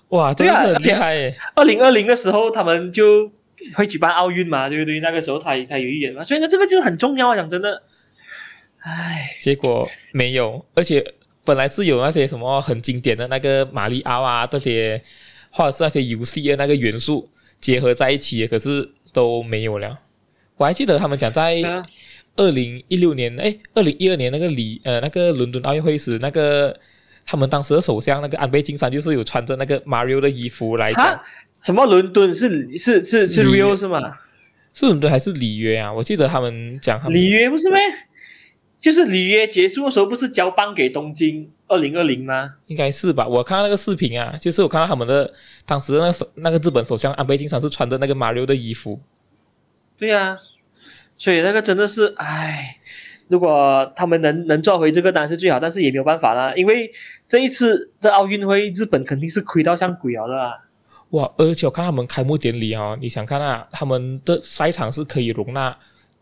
[0.08, 1.34] 哇，真的是很厉害！
[1.56, 3.32] 二零二零的时候他们就
[3.74, 5.00] 会举办奥运嘛，对不对？
[5.00, 7.82] 那个时候他他有预言嘛，所以呢，这个就是很重要啊，讲真的。
[8.80, 11.02] 唉，结果没有，而且
[11.42, 15.02] 本来是有那些什么很经典的那个马里奥啊这些，
[15.50, 20.00] 或者是那些游戏的那个元素结合在一起，可是都没有了。
[20.56, 21.62] 我还记得他们讲在
[22.36, 26.78] 二零一六年，哎，二零一二年那个里呃那个伦敦奥运会时，那个
[27.24, 31.18] 他们当时的首相那个安倍晋三就是有穿着那个 Mario 的衣服来讲。
[31.64, 34.18] 什么伦敦是是是是 Rio 是吗？
[34.74, 35.90] 是伦敦还是里约啊？
[35.90, 37.80] 我记得他们讲他们里约不是咩？
[38.78, 42.56] 就是里约结束的时候不是交棒给东京二零二零吗？
[42.66, 43.26] 应该是吧？
[43.26, 45.32] 我看到那个视频啊，就是我看到他们的
[45.64, 49.00] 当时的那个首那个日本首相安倍晋三是穿着那个 Mario 的衣服。
[49.96, 50.38] 对呀、啊，
[51.16, 52.76] 所以那个真的是，唉，
[53.28, 56.92] 如果他们能能做回这个单是最好，但是也没有办法啦，因为
[57.26, 60.60] 这一次的奥运会，日本肯定是亏到像鬼了的啦。
[61.14, 65.76] 哇，而且我看他们开幕典礼啊、哦，你想看啊，他们的赛场是可以容纳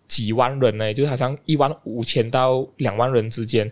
[0.07, 3.71] 几万人呢，就好像一万五千到两万人之间。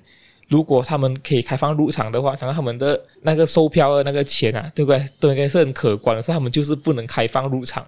[0.48, 5.04] 如果他们可以开放入场的话，想看他们的那个售票的那个钱啊，对不对？
[5.20, 7.86] 都应该是很可观的，是他们就是不能开放入场。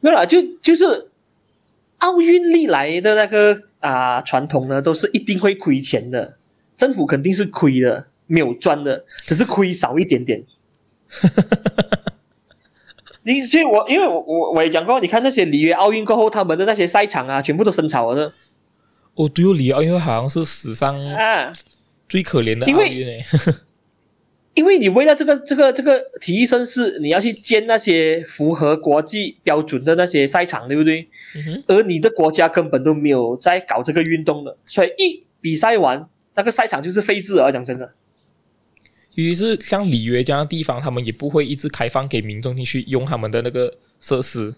[0.00, 1.10] 没有啦，就就是
[1.98, 6.38] 奥运历来的那个啊传统呢，都是一定会亏钱的，
[6.78, 10.42] 政府肯定是亏的，没有赚的，只是亏少一点点。
[13.24, 18.32] 你所以我因为我我我也讲过，你看那些里约奥运过后，他们的那些赛场啊，全部都生草了的。
[19.14, 21.52] 哦，对哦，里约奥运好像是史上啊
[22.08, 23.24] 最可怜的奥运诶。
[24.54, 31.08] 因为你为了这个这个这个体育盛事，你要去建那些符合国际标准的那些赛场，对不对？
[31.34, 31.64] 嗯哼。
[31.66, 37.50] 而你的国家根本都没有在搞这个运动的，所以一比赛完，那个赛场就是废置了。
[37.50, 37.94] 讲真的，
[39.14, 44.54] 尤其是像里约这样的地方，他们也不会一直开放给民众进去用他们的那个设施。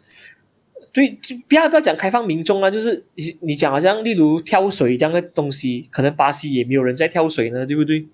[0.92, 8.06] 对，就不要不要讲开放民众啊，就是你你讲好像例如跳水这样的东西，可能巴西也没有人在跳水呢，对不对？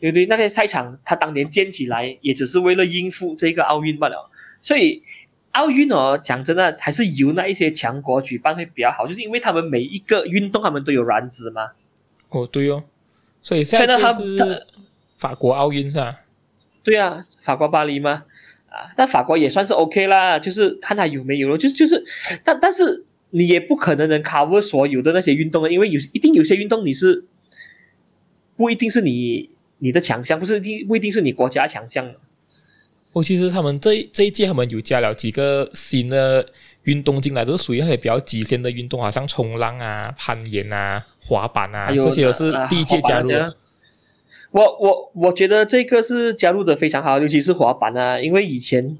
[0.00, 4.28] 对不对，那个赛场它当年建起来也只是为了应付这个奥运罢了。
[4.60, 5.02] 所以
[5.52, 11.70] 奥运哦，讲真的，还是由那一些强国举办会比较好，就是因为他们每一个运动他们都有卵子嘛。
[12.30, 12.82] 哦，对哦，
[13.40, 14.66] 所以现在是
[15.24, 16.20] 法国奥运是吧？
[16.82, 18.24] 对啊，法国巴黎嘛。
[18.68, 22.04] 啊，但法国也算是 OK 啦，就是看他有没有了，就是就是，
[22.44, 27.24] 但但是你也不可能能 cover 所有的那些运动啊，因为有一定有些运动你是
[28.56, 29.50] 不一定是你。
[29.78, 32.08] 你的强项不是一不一定是你国家强项。
[33.12, 36.46] 哦，其实他们这这一届他们有加了几个新的
[36.84, 43.30] 运动进来，都是属于那些比较极限的运动，好像冲浪啊、攀岩啊、滑板啊，这些都是第一届加入。
[43.36, 43.52] 啊、
[44.54, 48.96] 我我我觉得这个是加入的非常好，尤其是滑板啊，因为以前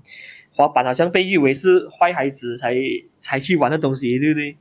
[0.53, 2.75] 滑板好像被誉为是坏孩子才
[3.21, 4.57] 才去玩的东西，对不对？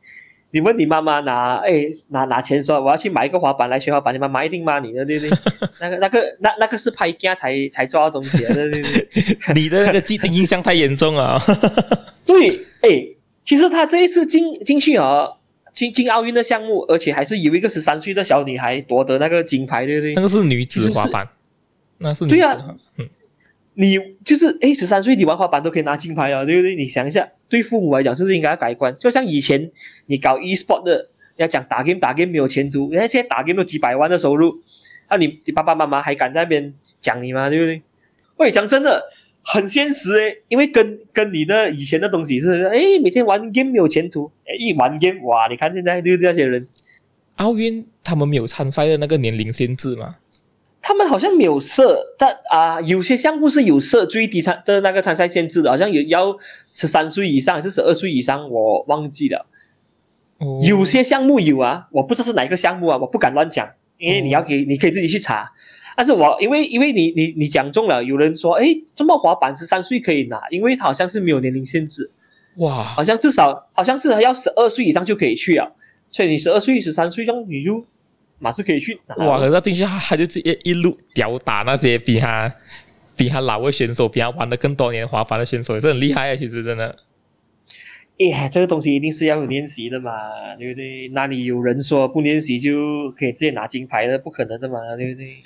[0.51, 5.37] 你问你妈妈拿，哎，拿拿钱说我要去买一个滑板来学滑板，你妈妈一定骂你 的，对不对？
[5.79, 9.55] 那个、那个、那那个是拍家才才抓的东西，对不对。
[9.55, 11.39] 你的那个既定印象太严重了。
[12.23, 13.03] 对，哎，
[13.43, 15.27] 其实他这一次进进去啊，
[15.73, 20.13] 进进奥运的项目，而且还是有一个十三岁的小女孩夺得那个金牌，对不对？
[20.13, 21.27] 那个是女子滑板。
[21.97, 23.07] 那是对呀、啊，嗯，
[23.75, 26.75] 你就是诶，十三岁你玩滑板都可以拿金牌了，对不对？
[26.75, 28.95] 你想一下，对父母来讲是不是应该要改观？
[28.99, 29.71] 就像以前
[30.07, 34.61] 你搞 e-sport 的，要讲打 game 打 game 没有前途，人家现在打 game 都几百万的收入，
[35.09, 37.49] 那、啊、你你爸爸妈妈还敢在那边讲你吗？
[37.49, 37.81] 对不对？
[38.37, 39.03] 喂，讲真的，
[39.43, 46.31] 很现实诶，因为跟跟你的以前的东西是，诶，每天玩 game 没有前途，诶，一玩 game 哇，你看现在对不对？
[46.31, 46.67] 这些人，
[47.35, 50.15] 奥运他们没有参赛的那个年龄限制吗？
[50.81, 56.37] 他们好像没有设，但啊，有些项目是有设最低参的那个参赛限制的，好像有要
[56.73, 59.45] 十三岁以上还是十二岁以上，我忘记了。
[60.39, 60.59] 哦。
[60.61, 65.51] 有些项目有啊，我不知道是哪一个项目啊，我不敢乱讲，因为你要给，你可以自己去查。
[65.95, 72.09] 但是我因为因为你你你讲中了，有人说，诶，这么滑板十三岁可以拿，因为它好像是没有年龄限制。
[72.57, 75.67] 哇，好像至少好像是要十二岁以上就可以去啊，
[76.09, 77.85] 所以你十二岁、十三岁这样你就。
[78.39, 79.39] 马上可以去哇！
[79.39, 82.53] 可是进去他他就直接一路吊打那些比他
[83.15, 86.35] 比他老的选手，比他玩的更多年滑板的选手，也是很厉害啊！
[86.35, 86.93] 其实真的，
[88.19, 90.11] 哎，这个东西一定是要有练习的嘛，
[90.57, 91.07] 对不对？
[91.13, 94.19] 那你有人说不练习就可以直接拿金牌的？
[94.19, 95.37] 不可能的嘛，对不对？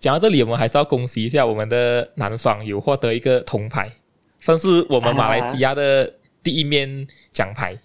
[0.00, 3.92] 讲到这里，我们还是要恭喜一下我们的男双有获得一个铜牌，
[4.38, 7.78] 算是我们马来西亚的第一面奖牌。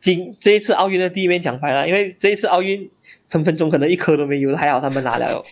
[0.00, 2.90] 今这一次奥运的第一面奖牌了，因为这一次奥运。
[3.30, 5.44] 分分钟可能一颗都没有，还好他们拿了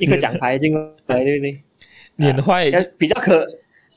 [0.00, 0.72] 一个奖牌进
[1.08, 1.60] 来，对不对？
[2.16, 3.46] 碾坏、啊、比较可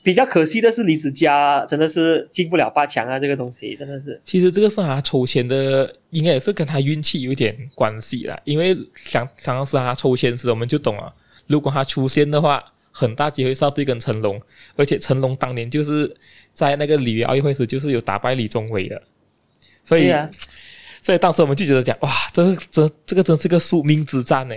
[0.04, 4.20] 比较可惜的是李子嘉真的是进不了八强啊，这个东西真的是。
[4.22, 8.38] 其实这个是他抽签的，应该也是跟他运气有点关系啦。
[8.44, 11.12] 因为想当时他抽签时，我们就懂了，
[11.46, 12.62] 如果他出现的话，
[12.92, 14.40] 很大机会是要对跟成龙，
[14.76, 16.14] 而且成龙当年就是
[16.52, 19.02] 在那个里约奥运会时就是有打败李宗伟的，
[19.82, 20.12] 所以。
[21.00, 24.54] 所以当时我们就觉得讲，哇，这这这个真是个宿命之战呢，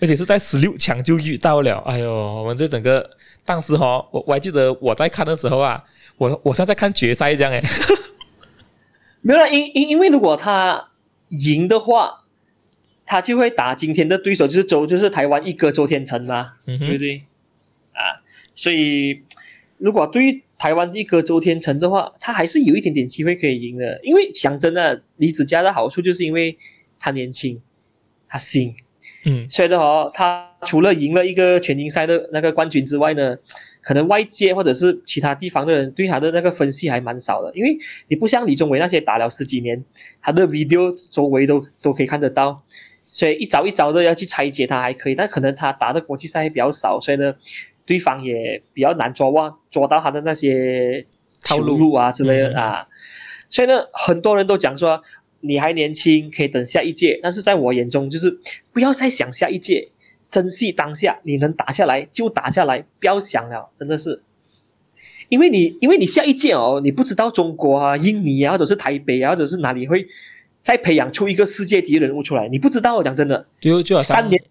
[0.00, 1.78] 而且是在十六强就遇到了。
[1.86, 3.08] 哎呦，我们这整个
[3.44, 5.82] 当时哈，我我还记得我在看的时候啊，
[6.18, 7.62] 我我像在看决赛这样诶。
[9.20, 10.88] 没有，因因因为如果他
[11.28, 12.24] 赢的话，
[13.04, 17.22] 他就会打今天的对手，就是周就是台湾一哥周天成嘛，嗯、对不对？
[17.92, 18.22] 啊，
[18.54, 19.22] 所以
[19.78, 20.42] 如果对于。
[20.58, 24.00] 台湾一哥周天成的话，他还是有一点点机会可以赢的。
[24.02, 26.56] 因为讲真的，李子嘉的好处就是因为
[26.98, 27.60] 他年轻，
[28.26, 28.74] 他新，
[29.26, 33.36] 嗯，所以的话，他除了赢了一个全英赛的那个冠军之外呢，
[33.82, 37.52] 可能外界或者是其他地方的人对他的那个分析还蛮少的。
[37.54, 37.76] 因为
[38.08, 39.84] 你不像李宗伟那些打了十几年，
[40.22, 42.62] 他的 video 周围都都可以看得到，
[43.10, 47.34] 所以一早一早的要去拆解他还可以，但可能他打的国际赛比较少，所以呢。
[47.88, 51.06] 对方也比较难抓握，抓到他的那些
[51.44, 52.84] 套路啊之类的、啊，
[53.48, 55.00] 所以呢，很多人都讲说
[55.40, 57.18] 你还年轻，可以等下一届。
[57.22, 58.38] 但是在我眼中，就是
[58.72, 59.88] 不要再想下一届，
[60.30, 64.22] 珍惜当下，你能打下来就打下来，不要想了，真的是，
[65.28, 70.06] 因为你因为你下一届哦，你不知道中国啊、印尼啊，或者是台北啊，或者是哪里会
[70.62, 74.42] 再培养出一个世界级人物出来，你不知道，讲真的，就就好像三年。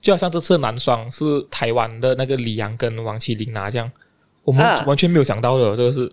[0.00, 3.92] 就好像这次男双是台湾的那个李阳跟王齐麟拿这样，
[4.44, 6.10] 我们完全没有想到的，这个是。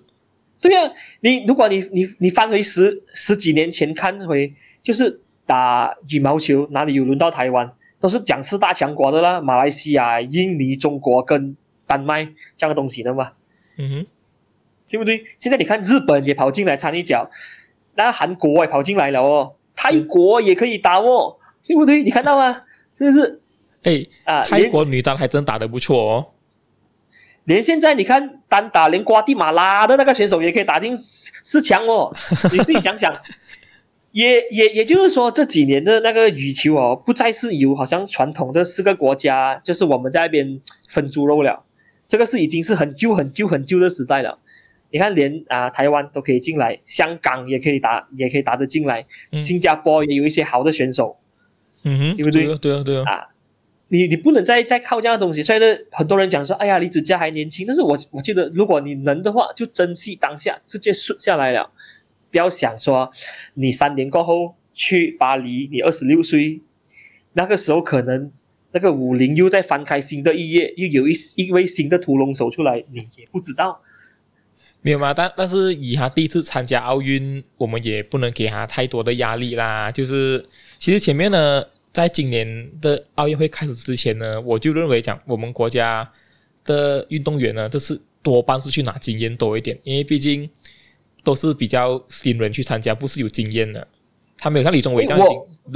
[0.60, 0.92] 对啊，
[1.22, 12.26] 你如果你你你翻回十十几年前看回，就是打羽毛球哪里有轮到台湾，都是讲四大强国的啦，马来西亚、印尼、中国跟丹麦
[12.58, 13.34] 这样的东西的嘛。
[13.78, 14.06] 嗯哼，
[14.90, 15.24] 对不对？
[15.38, 17.30] 现在你看日本也跑进来掺一脚，
[17.96, 22.02] 那韩国也跑进来了哦，泰国也可以打哦，对不对？
[22.04, 22.64] 你看到吗？
[22.98, 23.42] 是不是？
[23.84, 24.44] 哎啊！
[24.44, 26.26] 泰国女单还真打得不错哦。
[27.48, 32.14] 连现在你看单打，连瓜地马拉的那个选手也可以打进四强哦。
[32.52, 33.14] 你自己想想，
[34.12, 41.64] 也也也就是说，这几年的那个羽球哦，不再是有好像传统的四个国家，就是我们在那边分猪肉了。
[42.10, 44.40] 这个是已经是很旧、很旧、很旧的时代了。
[44.92, 49.06] 你看连，连啊台湾都可以进来，香港也可以打，也可以打得进来。
[49.32, 51.18] 嗯、新加坡也有一些好的选手，
[51.84, 52.44] 嗯哼，对不对？
[52.44, 53.30] 对啊，对啊，对啊。
[53.90, 61.72] 你你不能再再靠这样的东西，所以呢，很多人讲说，哎呀，李子嘉还年轻，但是我我觉得，如果你能的话，就珍惜当下，直接顺下来了，
[62.30, 63.10] 不要想说，
[63.54, 66.60] 你三年过后去巴黎，你二十六岁，
[67.32, 68.30] 那个时候可能
[68.74, 73.82] 那个武林又在翻开新的一页，又有一一位新的屠龙手出来，你也不知道，
[74.82, 75.14] 没有吗？
[75.14, 80.46] 但但是以他第一次参加奥运，我们也不能给他太多的压力啦，就是
[80.78, 81.64] 其实前面呢。
[81.98, 86.08] 在今年的奥运会开始之前呢，我就认为讲我们国家
[86.64, 90.48] 的运动员呢，都是多半是去拿经验多一点，因为毕竟
[91.24, 93.88] 都是比较新人去参加，不是有经验的。
[94.38, 95.28] 他没有像李宗伟这样，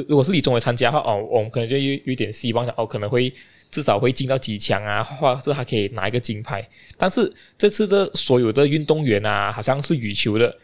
[0.08, 3.34] 如果是李宗伟参加的话，哦，我们可能就有有点希望，哦，可能会
[3.72, 6.70] 至少会进到几强啊，或者是还可以拿一个金牌。
[7.00, 10.56] 但是这次的所有的运动员啊，好像是羽球的，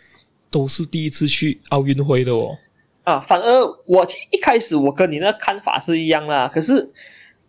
[0.51, 2.55] 都是第一次去奥运会的哦。
[3.07, 6.93] 啊，反而我一开始我跟你那看法是一样啦，可是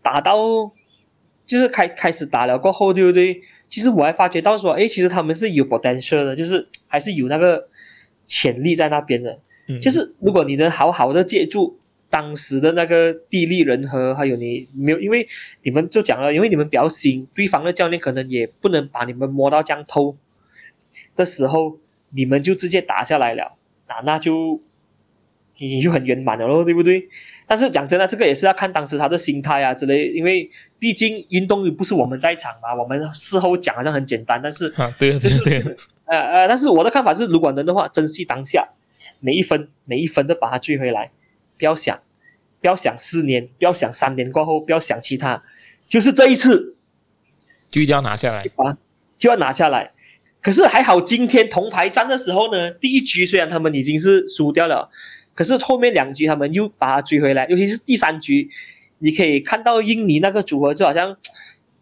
[0.00, 0.36] 打到
[1.44, 3.42] 就是开开始打了过后，对不对？
[3.68, 7.68] 其实我还发觉到说，哎，其实他们是有 potential 的，就是还是有那个
[8.24, 9.40] 潜力在那边的。
[9.66, 11.76] 嗯，就是如果你能好好的借助
[12.08, 15.26] 当时的那个地利人和，还有你没有，因为
[15.64, 20.16] 你们就讲了，因为你们比较新，对方的教练可能也不能把你们摸到这样透
[21.16, 21.78] 的时候，
[22.10, 23.56] 你们就直接打下来了，
[23.88, 24.60] 那那就。
[25.66, 27.08] 你就很圆满了咯，对不对？
[27.46, 30.48] 但是讲真的，这个也是要看当时他的心态啊之类，因为
[30.78, 38.68] 毕竟运动又不是我们在场嘛，我们事后讲好像很简单，但是啊，对对对，呃呃，但是我的看法是，如果能的话，珍惜当下，
[39.18, 41.10] 每一分每一分都把它追回来，
[41.58, 41.98] 不要想，
[42.60, 45.42] 不要想四年，不要想三年过后，不要想其他，
[45.88, 46.76] 就是这一次
[47.68, 48.76] 就一定要拿下来啊，
[49.18, 49.90] 就要拿下来。
[50.40, 54.88] 可是还好，今天铜牌战的时候呢，第一局虽然他们已经是输掉了。
[55.38, 58.50] 可是后面两局他们又把他追回来，尤其是第三局，
[58.98, 61.16] 你可以看到印尼那个组合就好像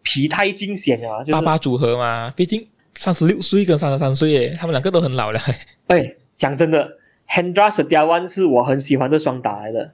[0.03, 5.39] 疲态尽显啊，就是爸爸组合嘛，毕竟三十六岁跟三十三岁耶，他们两个都很老了。
[5.87, 9.91] 哎，讲真的，Hendra Setiawan 是我很喜欢的双打来的，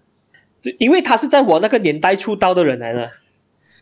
[0.77, 3.09] 因为他是在我那个年代出道的人来的。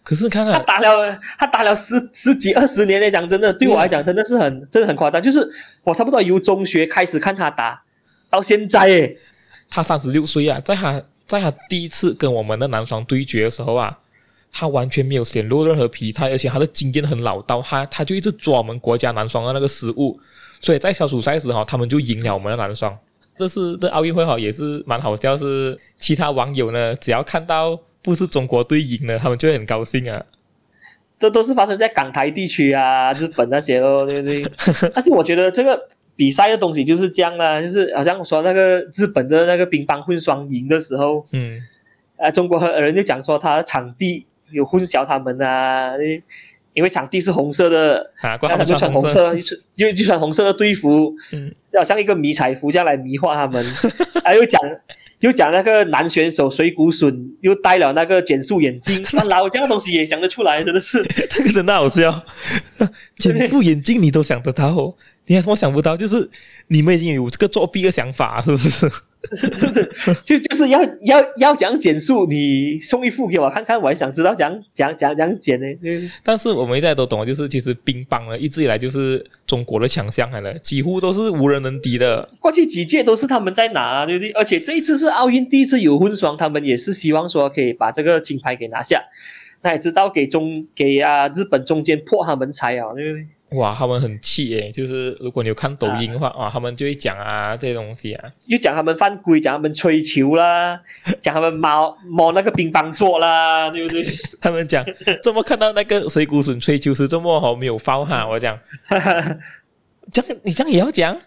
[0.04, 5.50] 可是看看他打了，他打了十十几二十年嘞，讲真的，对我来讲真的是很、嗯、真的很夸张，就是
[5.84, 7.82] 我差不多由中学开始看他打
[8.30, 9.18] 到现在诶。
[9.72, 13.98] 他三十六岁啊，在他在他第一次跟我们的男双对决的时候啊，
[14.52, 20.20] 他完全没有显露任何疲态，而且他的经验很老道，他他就一直抓我们国家男双的那个失误，
[20.60, 22.96] 所以在小组赛时哈，他们就赢了我们的男双。
[23.38, 30.22] 这次的奥运会哈也是蛮好笑，是其他网友呢，只要看到不是中国队赢了，他们就会很高兴啊。
[31.18, 34.44] 这都是发生在港台地区啊，日本那些哦，对不对？
[34.94, 35.80] 但是我觉得这个。
[36.22, 41.60] 比赛的东西就是这样啦，就是好像说那个日本的那个乒乓混双赢的时候，嗯，
[42.16, 45.94] 啊，中国人就讲说他的场地有混淆他们啊，
[46.76, 49.36] 因为场地是红色的，啊，他们就穿红色，
[49.74, 53.66] 又就穿红色的队服，嗯，就好像一个迷彩服这样来迷惑他们，
[54.24, 54.62] 啊，又讲
[55.22, 57.12] 又讲那个男选手水谷隼
[57.42, 62.24] 又戴了那个减速眼镜，那老这样的东西也想得出来，真的是， 这个真的好笑，
[63.18, 64.96] 减速眼镜你都想得到。
[65.28, 66.30] 你看，我想不到，就是
[66.68, 68.90] 你们已经有这个作弊的想法，是不是？
[69.36, 69.90] 是不是？
[70.26, 75.66] 就就是要要要讲减速，你送一副给我看看，我还想知道讲讲讲讲减呢。
[76.24, 82.28] 但是我们现在都懂，就是其实乒乓呢，一直以来就是中国的强项来了，几乎都是无人能敌的。
[82.40, 84.32] 过去几届都是他们在拿，对不对？
[84.32, 89.00] 而且这一次是奥运第一次有混双，他们也是希望说可以把这个金牌给拿下。
[89.62, 93.28] 那也知道给中给啊日本中间破他们财啊，对不对？
[93.52, 100.80] 哇，他们很气诶，就是如果你有看抖音的话，啊哇，他们就会讲啊这些东西啊，就讲他们犯规，讲他们吹球啦，
[101.20, 104.06] 讲他们摸摸那个乒乓桌啦，对不对？
[104.40, 104.86] 他们讲
[105.22, 108.26] 怎么看到那个水谷隼吹球是这么好没有 foul 哈？
[108.26, 108.58] 我讲，
[110.14, 111.20] 这样你这样也要讲？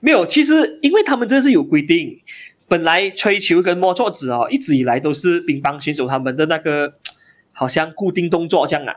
[0.00, 2.20] 没有，其实因为他们这是有规定，
[2.68, 6.92] 本来吹球跟摸桌子哦，一直以来都是乒乓选手他们的那个
[7.52, 8.92] 好像固定动作这样啊。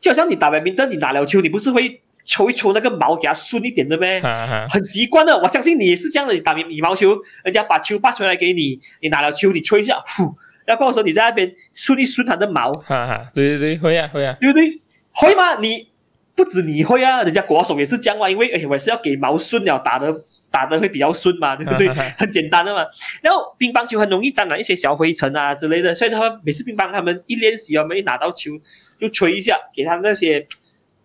[0.00, 4.20] 就好像你打完冰灯，你打了球，你不是会抽一抽那个毛给它顺一点的咩？
[4.68, 6.34] 很习惯的，我相信你也是这样的。
[6.34, 10.34] 你打羽毛球，人家把球发出来给你，你拿了球，你吹一下，呼，
[10.64, 12.72] 然后说你在那边顺一顺它的毛。
[12.74, 14.80] 哈哈，对对对，会啊会啊，对不对？
[15.12, 15.58] 会吗？
[15.60, 15.88] 你
[16.36, 20.14] 不止你会啊，人家国手也是这样嘛，因为诶我是要给毛顺了，打的
[20.50, 21.88] 打的会比较顺嘛，对不对？
[22.16, 22.84] 很简单的嘛。
[23.22, 28.52] 然后乒乓球很容易沾染一些小灰尘啊之类的，所以他们每次乒乓他们一练习啊，没拿到球。
[28.98, 30.46] 就吹一下，给他那些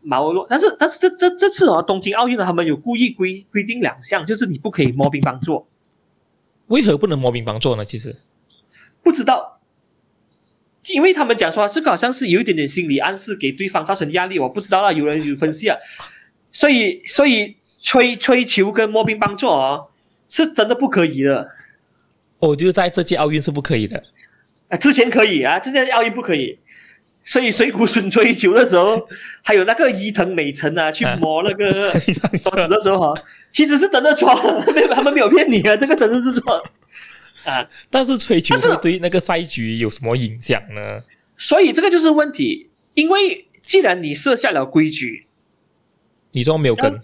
[0.01, 0.47] 毛落。
[0.49, 5.67] 但是，但是这这这次啊，东京奥运呢，他们有故意规规定两项，就是你不可以摸乒乓座。
[6.67, 7.83] 为何不能摸乒乓座呢？
[7.83, 8.15] 其实
[9.03, 9.60] 不知道，
[10.87, 14.39] 因为他们讲说这个好像是有一点点心理暗示，给对方造成压力。
[14.39, 15.77] 我不知道啦，有人有分析啊。
[16.51, 19.87] 所以，所以吹吹球跟摸乒乓做哦，
[20.27, 21.47] 是真的不可以的。
[22.39, 24.03] 我，就是在这届奥运是不可以的。
[24.69, 26.57] 啊，之前可以啊，这届奥运不可以。
[27.23, 29.07] 所以水谷隼追球的时候，
[29.43, 31.91] 还有那个伊藤美诚啊，去摸那个
[32.43, 33.21] 桌子的时候哈，
[33.51, 34.33] 其实是真的错，
[34.73, 36.63] 没有他们没有骗你啊，这个真的是错
[37.43, 37.67] 啊。
[37.89, 41.01] 但是吹球是对那个赛局有什么影响呢？
[41.37, 45.25] 所以这个就是问题，因为既然你设下了规矩，
[46.31, 47.01] 你都没有跟，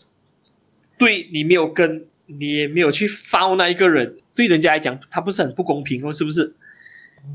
[0.98, 6.54] 对你没有跟，你也没有去 foul 那一个人，对人家来讲，他不是很不公平哦，是不是？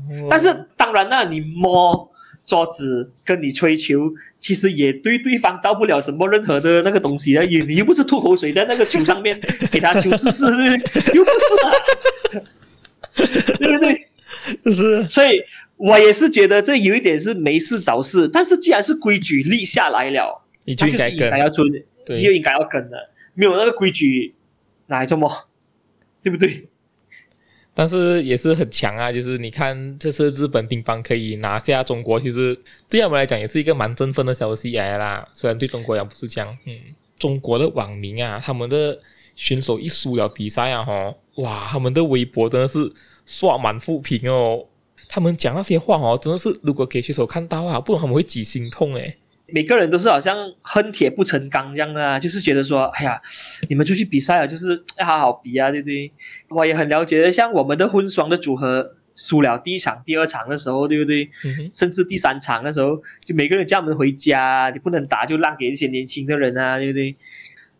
[0.09, 2.09] 嗯、但是当然啦，你摸。
[2.47, 7.43] 桌子跟你吹球，其实也对对方造不了什么任何的那个东西啊！
[7.43, 9.39] 你你又不是吐口水在那个球上面
[9.71, 10.45] 给他球试试？
[11.13, 12.41] 又不是啊，
[13.59, 14.73] 对不对？
[14.73, 15.41] 是，所以
[15.77, 18.27] 我也是觉得这有一点是没事找事。
[18.27, 21.67] 但是既然是规矩立下来了，你就应该跟，应该要遵，
[22.09, 22.97] 你就应该要跟的。
[23.33, 24.35] 没有那个规矩，
[24.87, 25.47] 哪来这么？
[26.21, 26.67] 对不对？
[27.75, 32.55] 但是也是很强啊，就是你看，这次日本乒乓可以拿下中国，其实
[32.87, 35.27] 对他们来讲也是一个蛮振奋的消息来啦。
[35.33, 36.77] 虽然对中国也不是这样，嗯，
[37.17, 38.99] 中国的网民啊，他们的
[39.35, 42.91] 选手一输了比赛啊，哈，哇，他们的微博真的是
[43.25, 44.65] 刷满负评哦。
[45.09, 49.17] 他们讲那些话哦，真的是如果给选手看到啊，不然他们会几心痛诶。
[49.47, 53.21] 每个人都是好像恨铁不成钢一样啊，就是觉得说，哎呀，
[53.69, 56.11] 你们出去比赛啊，就是要好好比啊，对不对？
[56.49, 61.29] 我也很了解，像我们的混双的组合输了第一场、第二场的时候，对不对？
[61.45, 61.69] 嗯。
[61.71, 67.15] 甚至第三场的时候，就每个人叫我们回家，你不能打就让给一些年轻的人啊，对不对？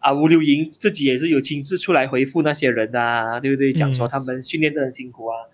[0.04, 3.74] 啊，吴柳莹自己也是有亲自出来回复那些人啊，对不对？
[3.74, 5.38] 讲说他们训练的很辛苦啊。
[5.48, 5.52] 嗯。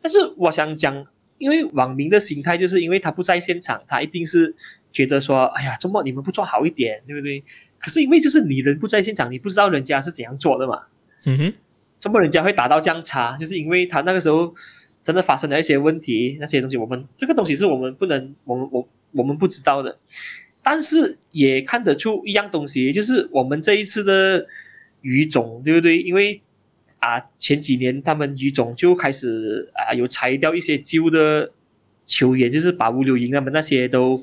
[0.00, 4.54] 但是我想讲，因为网民的心态就是因为他不在现场，他一定是。
[4.90, 7.44] 觉得说，哎呀，周末你们不做好一点，对不对？
[7.78, 10.80] 可是因为就是你人不在现场，你不知道人家是怎样做的嘛。
[11.24, 11.54] 嗯哼，
[11.98, 13.36] 怎么人家会打到这样差？
[13.36, 14.54] 就是因为他那个时候
[15.02, 19.98] 真的发生了一些问题，那些东西我们这个东西是我们不能，我们我我们不知道的。
[20.70, 24.46] 但是也看得出一样东西，就是我们这一次的
[25.00, 25.98] 羽总，对不对？
[25.98, 26.42] 因为
[26.98, 31.50] 啊，前几年他们羽总就开始啊，有裁掉一些旧的
[32.04, 34.22] 球员，就是把吴柳莹他们那些都。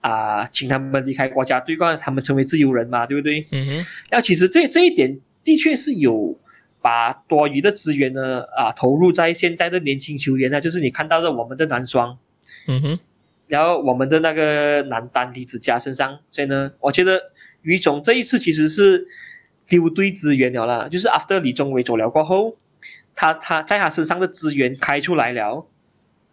[0.00, 3.46] 啊，请他们离开国家队，让他们成为自由人嘛，对不对？
[3.52, 3.86] 嗯哼。
[4.10, 6.38] 那其实这这一点的确是有
[6.82, 12.18] 把多余的资源呢啊投入在现在的年轻球员呢，就是你看到的我们的男双，
[12.68, 12.98] 嗯哼。
[13.54, 17.20] 然后我们的那个男单李子嘉身上，所以呢，我觉得
[17.62, 19.06] 于总这一次其实是
[19.68, 22.56] 丢对资源了啦，就是 after 李宗伟走了过后，
[23.14, 25.66] 他他在他身上的资源开出来了，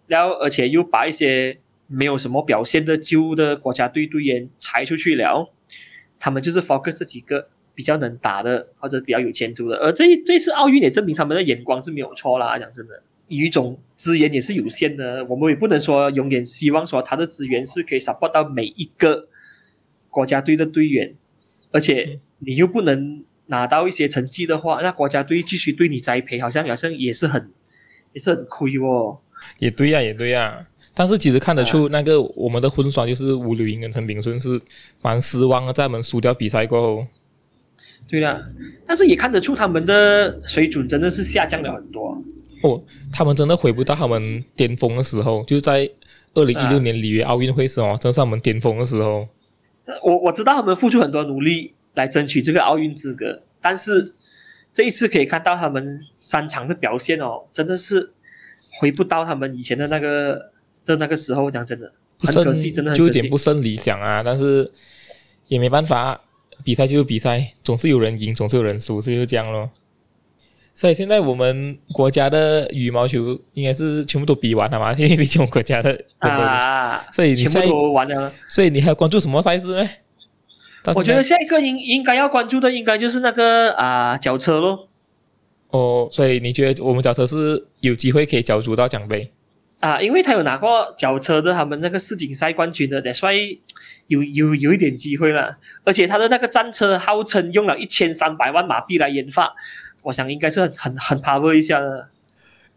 [0.08, 1.60] 然后而且又把一些。
[1.94, 5.52] 没有什么表现的旧的国家队队员裁出去了，
[6.18, 9.76] 他们就是 focus 这几个比较能打的或者比较有前途的。
[9.76, 12.58] 而这这次奥运也证明他们的眼光是没有错啦。
[12.58, 19.28] 讲真的，羽总资源也是有限的，我们也不能说永远希望说他的资源是可以 support 到每一个
[20.10, 21.16] 国家队的队员，
[21.72, 27.50] 而且你又不能拿到一些成绩的话，那国家队继续对你栽培，好像好像也是很
[28.14, 29.18] 也是很亏哦。
[29.60, 30.68] 也对呀、啊，也对呀、啊。
[30.94, 34.60] 但是其实看得出，那个我们的混双就是吴柳莹跟陈炳顺是
[35.02, 37.08] 蛮失望的，在我们输掉比赛过后。
[38.08, 38.42] 对呀，
[38.86, 42.22] 但是也看得出他们的水准真的是下降了很多。
[42.64, 42.82] 哦，
[43.12, 45.90] 他们真的回不到他们巅峰的时候，就是在
[46.34, 49.28] 二零一六年里约奥运会时候，真是他们巅峰的时候。
[50.04, 54.14] 我我知道他们付出很多努力来争取这个奥运资格，但是
[54.74, 58.12] 这一次可以看到他们三场的表现哦，真的是
[58.80, 60.52] 回不到他们以前的那个。
[60.84, 64.24] 的那个时候讲真的，很可惜，真的就有点不甚理想啊。
[64.24, 64.70] 但是
[65.48, 66.20] 也没办法，
[66.64, 69.70] 比赛就是比赛，总是有人赢，总是有人输，就是这样咯。
[70.74, 74.94] 所以现在我们国家的羽毛球应该是全部都比完了嘛？
[74.98, 78.34] 因为毕竟我们国家的啊，所以你全部都完了。
[78.48, 79.90] 所以你还要关注什么赛事呢？
[80.96, 84.88] 我觉得下一个应应该要关注的应该就是那个啊脚车咯。
[85.70, 89.32] 哦，所以你觉得我们脚车是有机会可以角逐到奖杯？
[89.80, 93.60] 啊，因为他有拿过脚车的他们那个世锦赛冠军的，所以
[94.08, 95.58] 有有有一点机会了。
[95.84, 99.54] 而且他的那个战车号称用了一千三百万马币来研发，
[100.02, 102.10] 我想应该是很很很 power 一下的。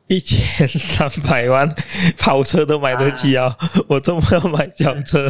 [0.07, 1.75] 一千三百万
[2.19, 3.57] 跑车都买得起啊！
[3.59, 5.29] 啊我这么要买轿车？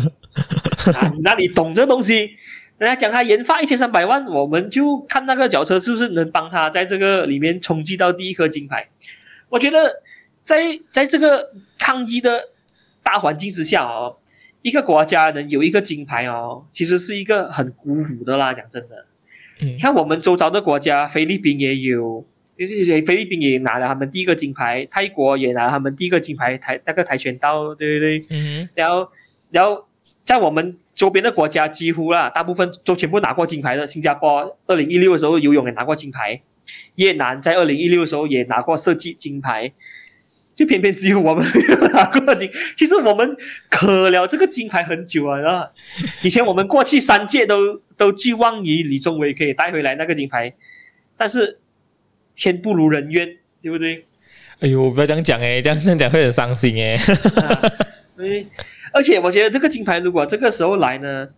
[0.92, 2.36] 啊，你那里懂这东西？
[2.78, 8.88] 人家讲他研发一千三百万，我们就看那个轿车是不是能帮他在这个里面冲击到第一颗金牌。
[9.48, 10.02] 我觉得。
[10.44, 12.50] 在在这个抗疫的
[13.02, 14.18] 大环境之下哦，
[14.60, 18.52] 一个国家能有一个金牌哦，其实是一个很鼓舞的啦。
[18.52, 19.06] 讲真的，
[19.60, 22.26] 嗯，看我们周遭的国家，菲律宾也有，
[22.58, 28.26] 就是菲律宾也拿了他们第一个金牌，泰国也拿了他们第一个金牌，跆那个跆拳道，对不对？
[28.30, 29.08] 嗯，然后
[29.50, 29.84] 然后
[30.24, 33.86] 在我们周边的国家，几乎啦，大部分都全部拿过金牌的。
[33.86, 36.42] 新加坡二零一六的时候游泳也拿过金牌，
[36.96, 39.72] 越南在二零一六的时候也拿过射击金牌。
[40.54, 43.36] 就偏偏只有我们没有拿过金，其实我们
[43.68, 45.68] 渴了这个金牌很久啊，然后
[46.22, 50.54] 以前我们过去三届都 都寄望于李宗伟可以带回来那个金牌，
[51.16, 51.58] 但是
[52.34, 54.04] 天不如人愿，对不对？
[54.60, 56.96] 哎呦，不要这样讲诶，这样这样讲会很伤心诶。
[58.16, 58.46] 对，
[58.92, 61.28] 而且我觉得这个金牌如果这个时候来呢，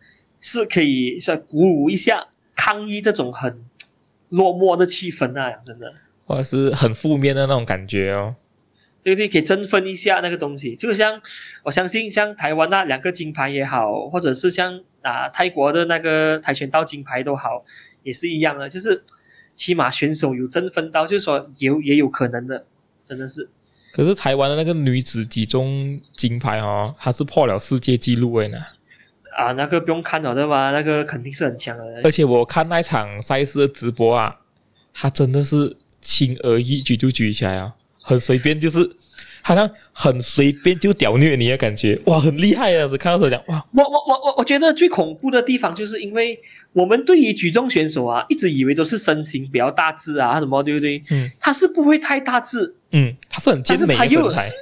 [0.41, 3.65] 是可以算鼓舞一下抗议这种很
[4.29, 5.91] 落寞的气氛啊，真的，
[6.27, 8.35] 或者是很负面的那种感觉哦。
[9.07, 11.23] 对对，可以振奋一下那个东西，就像
[11.63, 17.65] 我相信像台湾那两个金牌也好，或者是像啊泰国的那个跆拳道金牌都好，
[18.03, 19.05] 也是一样的，就是
[19.55, 22.67] 起码选手有振奋到，就是说有也有可能的，
[23.05, 23.49] 真的是。
[23.93, 28.59] 可是台湾的那个女子举重金牌哦，她是破了世界纪录诶呢。
[29.39, 30.73] 啊，那个不用看了对吧？
[30.73, 31.85] 那个肯定是很强的。
[32.03, 34.41] 而且我看那场赛事的直播啊，
[34.93, 37.75] 她真的是轻而易举就举起来啊。
[38.07, 38.89] 很随便，就是
[39.43, 42.89] 好像很随便就屌虐你的感觉，哇，很厉害啊！
[42.89, 46.39] 是看到他讲，哇，我我我我我觉得最恐怖的地方，就是因为
[46.73, 51.03] 我们对于举重选手啊，一直以为都是身形比较大只啊，什么对不对？
[51.11, 54.53] 嗯，他是不会太大只，嗯，他是很健美的身材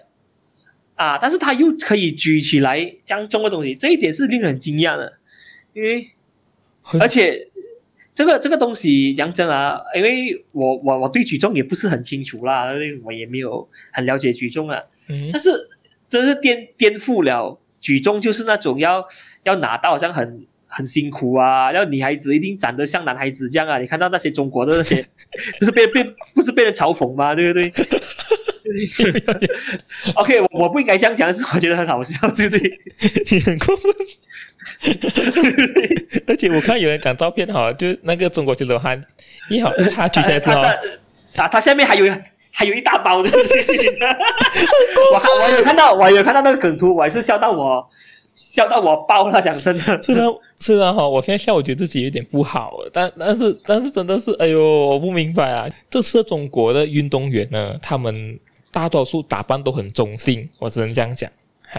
[0.94, 5.12] 啊，但是他又可以举起来这样重的东西，这一点是令人惊讶的，
[5.74, 6.08] 因为
[6.98, 7.48] 而且。
[8.14, 14.78] 这个这个东西讲真啊，因为我我我对举重也不是很清楚啦，因为我也没有很了解举重啊。
[15.08, 15.30] 嗯。
[15.32, 15.50] 但是
[16.08, 19.04] 真是颠颠覆了举重，就是那种要
[19.42, 23.78] 要拿到好像很很辛苦啊，要女孩子一定长得像男孩子这样啊。
[23.78, 25.04] 你看到那些中国的那些，
[25.58, 26.04] 不是被被
[26.34, 27.34] 不是被人嘲讽吗？
[27.34, 27.72] 对不对？
[30.16, 32.80] OK，我我不应该这样讲，但是我觉得很好笑，对不对？
[33.30, 33.92] 你很过分。
[36.26, 39.00] 而且我看有人讲照片哈，就那个中国选手汉
[39.50, 40.60] 一好他举起来之后，
[41.36, 42.06] 啊，他下面还有
[42.52, 43.30] 还有一大包的，
[45.12, 47.84] 我我有看到，我有看到那个梗图，我还是笑到我
[48.34, 50.26] 笑到我爆了，讲真的，虽然
[50.58, 58.38] 虽然哈，我现在笑，我觉得自己有点不好，但但是但是真的是，哎呦，我不明白啊，这次中国的运动员呢，他们
[58.70, 61.30] 大多数打扮都很中性，我只能这样讲。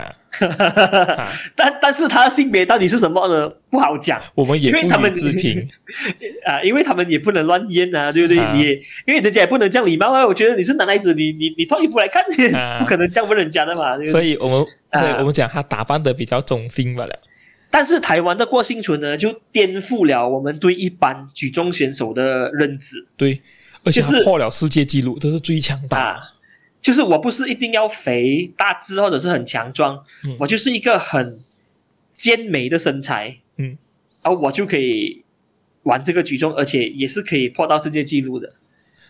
[0.02, 0.16] 啊，
[1.56, 3.50] 但但是他的性别到底是什么呢？
[3.70, 4.22] 不好讲。
[4.36, 5.60] 我们也不予置评
[6.46, 8.38] 啊，因为他们也不能乱验啊，对不对？
[8.40, 8.74] 啊、你也
[9.06, 10.26] 因为人家也不能这样礼貌啊。
[10.26, 12.24] 我觉得你是男孩子，你你你脱衣服来看，
[12.54, 13.98] 啊、 不可能这样问人家的嘛。
[14.08, 17.20] 所以我们所以我们讲他打扮的比较中性罢了。
[17.72, 23.06] 但是台湾的郭幸存呢，就颠覆了我们对一般举重选手的认知。
[23.18, 23.42] 对，
[23.84, 25.98] 而且他破了世界纪录，都、就是最强大。
[26.00, 26.20] 啊
[26.86, 31.40] 就是我不是一定要肥大只或者是很强壮，嗯，我就是一个很
[32.16, 33.76] 健美的身材，嗯，
[34.22, 35.24] 然后我就可以
[35.82, 38.54] 玩这个举重，而且也是可以破到世界纪录的。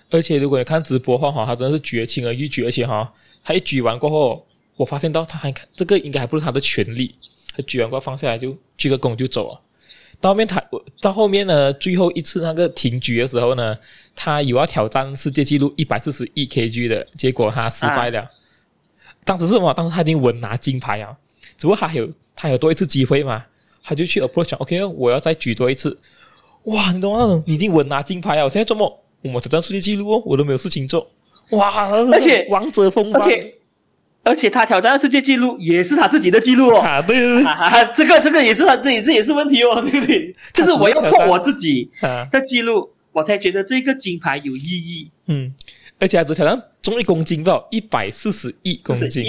[0.10, 3.14] 而且如果你看直播的话，哈，他真的是举得轻而易举，而且哈，
[3.44, 4.48] 他一举完过后，
[4.78, 7.14] 我发现到他还看这个应该还不是他的全力，
[7.54, 9.62] 他举完过后放下来就鞠个躬就走了。
[10.26, 10.64] 到后面他
[11.00, 13.78] 到后面呢，最后一次那个停举的时候呢，
[14.16, 18.22] 他有要挑战世界纪录一百四十一 kg 的，结果他失败了。
[18.22, 18.32] 啊、
[19.24, 19.72] 当时是什么？
[19.76, 21.16] 当时他已经稳拿金牌啊，
[21.56, 23.46] 只不过他还有他有多一次机会嘛，
[23.84, 25.96] 他就去 approach OK，我要再举多一次。
[26.64, 27.44] 哇，你懂吗？
[27.46, 28.46] 你已经稳拿金牌啊！
[28.46, 28.92] 我现在做梦，
[29.32, 31.08] 我挑战世界纪录哦，我都没有事情做。
[31.52, 33.22] 哇，而且王者风范。
[33.22, 33.54] 而且
[34.52, 36.80] 他挑战的世界纪录也是他自己的纪录哦。
[36.80, 40.36] 啊，对对对，啊、这个这个也是他这这也是问题哦，对不对？
[40.52, 41.90] 就是我要破我自己
[42.32, 45.12] 的记录，我才觉得这个金牌有意义。
[45.28, 45.54] 嗯，
[46.00, 49.24] 而且他只挑战重一公斤到，一百四十一公斤。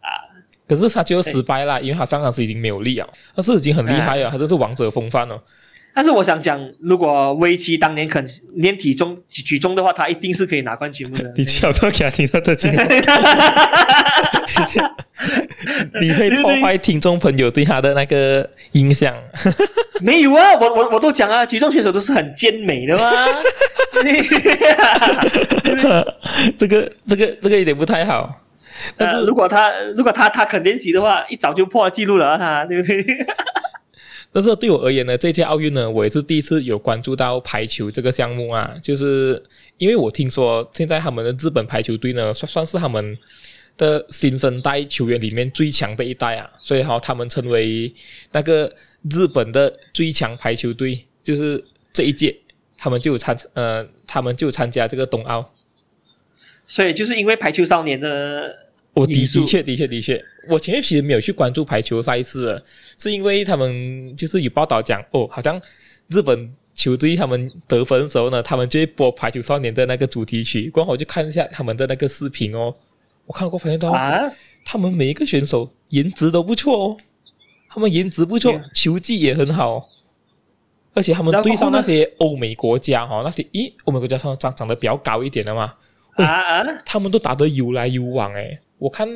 [0.00, 0.08] 啊，
[0.66, 5.40] 可是他最后失败了，因为他上场时已经没有力了，但是已经很厉害了，他这是王者风范哦。
[5.94, 8.24] 但是我想讲，如果威奇当年肯
[8.54, 11.18] 练体重举重的话，他一定是可以拿冠军的。
[11.36, 12.82] 你千万不要给他听到这句话，
[16.00, 19.14] 你会破坏听众朋友对他的那个印象。
[20.00, 23.12] 没有啊，我我我都讲啊，举重选手都是很健美的嘛。
[26.58, 28.40] 这个这个这个有点不太好。
[28.96, 33.04] 但是、呃、如果他如果他他肯练习的话，一早就破了纪录了啊，他对不对？
[34.34, 38.74] 但是对我而言呢，这届奥运呢，我也是第一次有关注到排球这个项目啊。
[38.82, 39.42] 就是
[39.76, 43.18] 因为我听说现在他们的日本排球队呢，算算是他们
[43.76, 47.92] 的新生代球员里面最强的一代啊，所以哈，他们称为
[48.32, 48.74] 那个
[49.10, 51.62] 日本的最强排球队，就是
[51.92, 52.34] 这一届
[52.78, 55.52] 他们就参呃，他们就参加这个冬奥。
[56.66, 58.61] 所以就是因为排球少年的。
[58.94, 62.62] 我的的确的确的确，我前面其实没有去关注排球赛事，
[62.98, 65.58] 是因为他们就是有报道讲哦，好像
[66.08, 72.74] 日本球队他们得分的时候呢，他们就会播《排球少年》的那个主题曲，刚好我就看一下他们的那个视频哦，
[73.24, 74.30] 我看过发现到啊，
[74.62, 76.96] 他们每一个选手颜值都不错哦，
[77.70, 79.88] 他们颜值不错，球技也很好，
[80.92, 85.72] 而且他们对上那些欧美国家哈，那些咦欧美国家上长长得比较高一点的嘛，
[86.16, 88.60] 啊啊，他们都打得有来有往诶。
[88.82, 89.08] 我看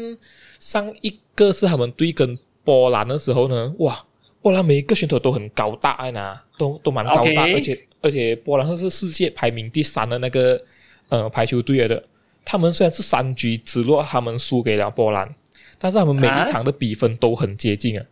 [0.61, 4.01] 上一个是他们对跟波兰的时候呢，哇，
[4.41, 10.61] 波兰每一个选手都很高大呢，都都蛮高大.而且而且波兰是世界排名第三的那个
[11.09, 12.01] 呃排球队来的。
[12.45, 15.35] 他们虽然是三局直落，他们输给了波兰，
[15.79, 18.07] 但是他们每一场的比分都很接近啊，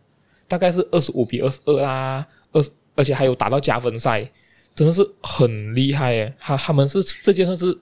[0.49, 2.61] 大概是二十五比二十二啦，二
[2.95, 4.29] 而且还有打到加分赛，
[4.75, 6.33] 真的是很厉害诶。
[6.37, 7.79] 他他们是这件算是。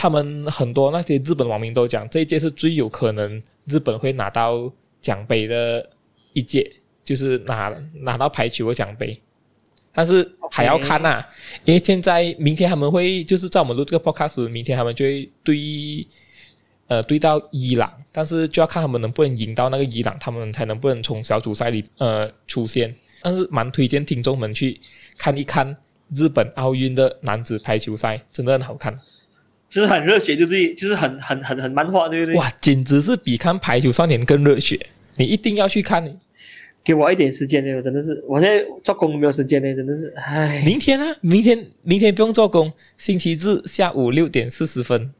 [0.00, 5.86] 他们很多那些日本网民都讲，这一届是最有可能日本会拿到奖杯的
[6.32, 6.72] 一届，
[7.04, 9.20] 就是拿拿到排球的奖杯。
[9.92, 11.22] 但是还要看呐.
[11.66, 16.06] 因为现在明天他们会就是在我们录这个 podcast，明天他们就会对
[16.86, 22.94] 呃对到伊朗，但是就要看他们能不能赢到那个伊朗，他们才能不能从小组赛里呃出现。
[23.20, 24.80] 但是蛮推荐听众们去
[25.18, 25.76] 看一看
[26.14, 28.98] 日本奥运的男子排球赛，真的很好看。
[29.70, 30.74] 就是很热血，对不对？
[30.74, 32.34] 就是很很很很漫画，对不对？
[32.34, 34.78] 哇，简直是比看排球少年更热血！
[35.16, 36.18] 你一定要去看。
[36.82, 40.62] 给我一点时间呢，真的是，我现在做工没有时间呢，真的是，唉。
[40.64, 41.14] 明天啊？
[41.20, 45.10] 明天明天不用做工，星期日下午六点四十分。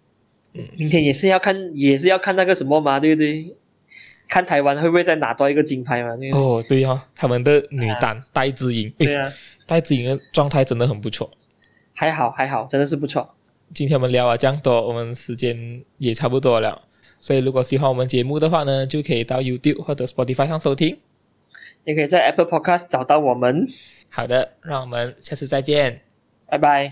[0.54, 3.54] 嗯，明天也是要看，也是要看那个什么嘛，对不对？
[4.26, 6.16] 看台湾会不会再拿到一个金牌嘛？
[6.16, 9.30] 对哦，对哦，他们的女单、啊、戴资颖，对啊，
[9.66, 11.30] 戴资颖的状态真的很不错。
[11.92, 13.34] 还好还好，真的是不错。
[13.72, 16.82] 今天我们聊了这样多，我们时间也差不多了。
[17.20, 20.98] 所以如果喜欢我们节目的话呢，就可以到 YouTube 或者 Spotify 上收听，
[21.84, 23.66] 也可以在 Apple Podcast 找到我们。
[24.08, 26.00] 好的，让我们下次再见，
[26.46, 26.90] 拜拜。